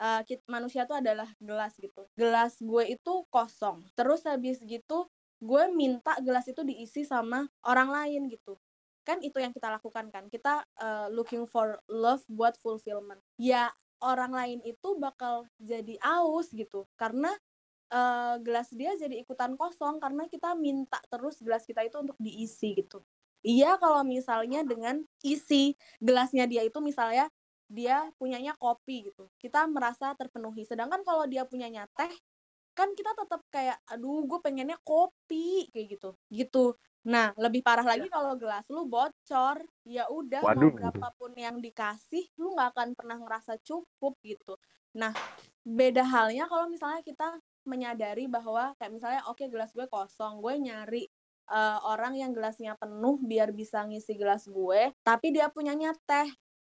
[0.02, 2.06] eh, kit- manusia tuh adalah gelas gitu.
[2.14, 3.82] Gelas gue itu kosong.
[3.98, 5.10] Terus habis gitu
[5.42, 8.54] gue minta gelas itu diisi sama orang lain gitu
[9.02, 13.70] kan itu yang kita lakukan kan kita eh, looking for love buat fulfillment ya
[14.02, 17.30] orang lain itu bakal jadi aus gitu karena
[17.92, 22.74] eh, gelas dia jadi ikutan kosong karena kita minta terus gelas kita itu untuk diisi
[22.78, 23.02] gitu.
[23.42, 27.26] Iya kalau misalnya dengan isi gelasnya dia itu misalnya
[27.66, 29.26] dia punyanya kopi gitu.
[29.40, 30.62] Kita merasa terpenuhi.
[30.68, 32.10] Sedangkan kalau dia punyanya teh
[32.76, 36.10] kan kita tetap kayak aduh gue pengennya kopi kayak gitu.
[36.30, 36.64] Gitu.
[37.02, 42.54] Nah, lebih parah lagi kalau gelas lu bocor, ya udah mau berapapun yang dikasih, lu
[42.54, 44.54] nggak akan pernah ngerasa cukup gitu.
[44.94, 45.10] Nah,
[45.66, 51.06] beda halnya kalau misalnya kita menyadari bahwa kayak misalnya oke gelas gue kosong gue nyari
[51.50, 56.26] eh, orang yang gelasnya penuh biar bisa ngisi gelas gue tapi dia punyanya teh.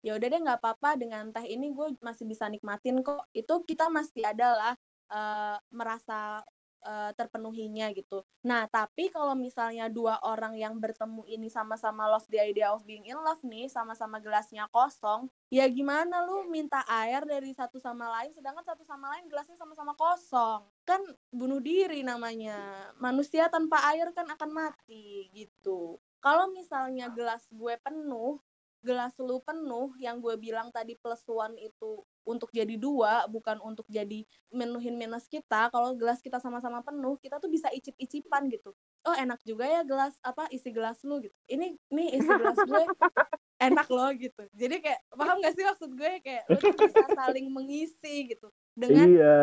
[0.06, 3.26] Ya udah deh nggak apa-apa dengan teh ini gue masih bisa nikmatin kok.
[3.34, 4.74] Itu kita masih ada lah
[5.14, 6.42] eh, merasa
[6.84, 8.24] eh, terpenuhinya gitu.
[8.46, 13.08] Nah tapi kalau misalnya dua orang yang bertemu ini sama-sama love the idea of being
[13.08, 18.30] in love nih sama-sama gelasnya kosong ya gimana lu minta air dari satu sama lain
[18.30, 20.62] sedangkan satu sama lain gelasnya sama-sama kosong?
[20.86, 21.02] Kan
[21.34, 22.90] bunuh diri namanya.
[23.02, 25.98] Manusia tanpa air kan akan mati gitu.
[26.22, 28.38] Kalau misalnya gelas gue penuh
[28.80, 32.00] gelas lu penuh yang gue bilang tadi plus one itu
[32.30, 34.22] untuk jadi dua bukan untuk jadi
[34.54, 35.74] menuhin minus kita.
[35.74, 38.78] Kalau gelas kita sama-sama penuh kita tuh bisa icip-icipan gitu.
[39.02, 41.34] Oh enak juga ya gelas apa isi gelas lu gitu.
[41.50, 42.86] Ini nih isi gelas gue
[43.68, 44.44] enak loh gitu.
[44.54, 46.12] Jadi kayak paham gak sih maksud gue?
[46.22, 48.48] Kayak lu tuh bisa saling mengisi gitu.
[48.78, 49.38] Dengan iya.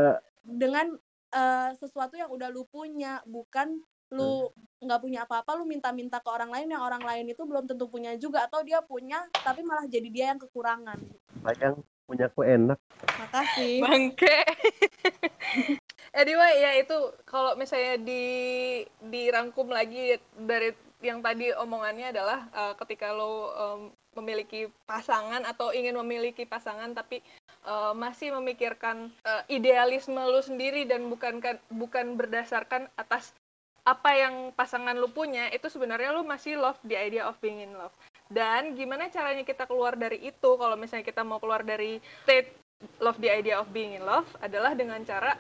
[0.46, 0.86] dengan
[1.34, 3.82] eh, sesuatu yang udah lu punya bukan
[4.14, 7.90] lu nggak punya apa-apa lu minta-minta ke orang lain yang orang lain itu belum tentu
[7.90, 8.46] punya juga.
[8.46, 11.02] Atau dia punya tapi malah jadi dia yang kekurangan.
[11.42, 12.78] Sayang punya aku enak.
[13.18, 13.82] Makasih.
[13.82, 14.38] Bangke.
[16.16, 16.96] Anyway ya itu
[17.28, 18.24] kalau misalnya di
[19.04, 20.72] dirangkum lagi dari
[21.04, 23.80] yang tadi omongannya adalah uh, ketika lo um,
[24.16, 27.20] memiliki pasangan atau ingin memiliki pasangan tapi
[27.68, 33.36] uh, masih memikirkan uh, idealisme lo sendiri dan bukan kan- bukan berdasarkan atas
[33.84, 37.76] apa yang pasangan lu punya itu sebenarnya lu masih love the idea of being in
[37.76, 37.92] love
[38.26, 40.50] dan gimana caranya kita keluar dari itu?
[40.58, 42.50] Kalau misalnya kita mau keluar dari state
[42.98, 45.38] love the idea of being in love adalah dengan cara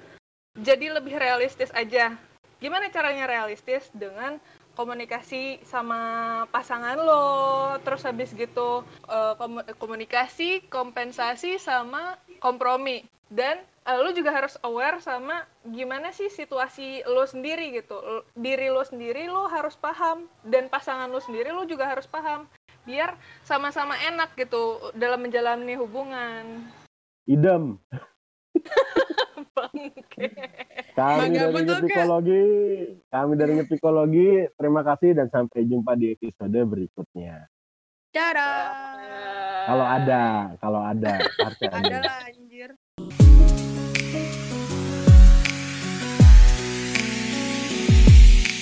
[0.56, 2.16] jadi lebih realistis aja.
[2.62, 3.90] Gimana caranya realistis?
[3.92, 4.40] Dengan
[4.78, 6.00] komunikasi sama
[6.48, 7.76] pasangan lo.
[7.82, 13.04] Terus habis gitu eh, komu- komunikasi kompensasi sama kompromi.
[13.26, 18.00] Dan eh, lu juga harus aware sama gimana sih situasi lo sendiri gitu.
[18.32, 20.24] Diri lo sendiri lo harus paham.
[20.40, 22.48] Dan pasangan lo sendiri lo juga harus paham
[22.86, 26.70] biar sama-sama enak gitu dalam menjalani hubungan.
[27.26, 27.82] Idem.
[29.56, 30.28] Bangke.
[30.96, 31.66] kami Bangga dari.
[31.66, 32.44] Ngepikologi
[33.12, 37.50] kami dari Ngepikologi terima kasih dan sampai jumpa di episode berikutnya.
[38.14, 38.56] Dadah.
[38.96, 39.24] Ya.
[39.66, 40.24] Kalau ada,
[40.62, 41.14] kalau ada,
[41.74, 42.22] ada lah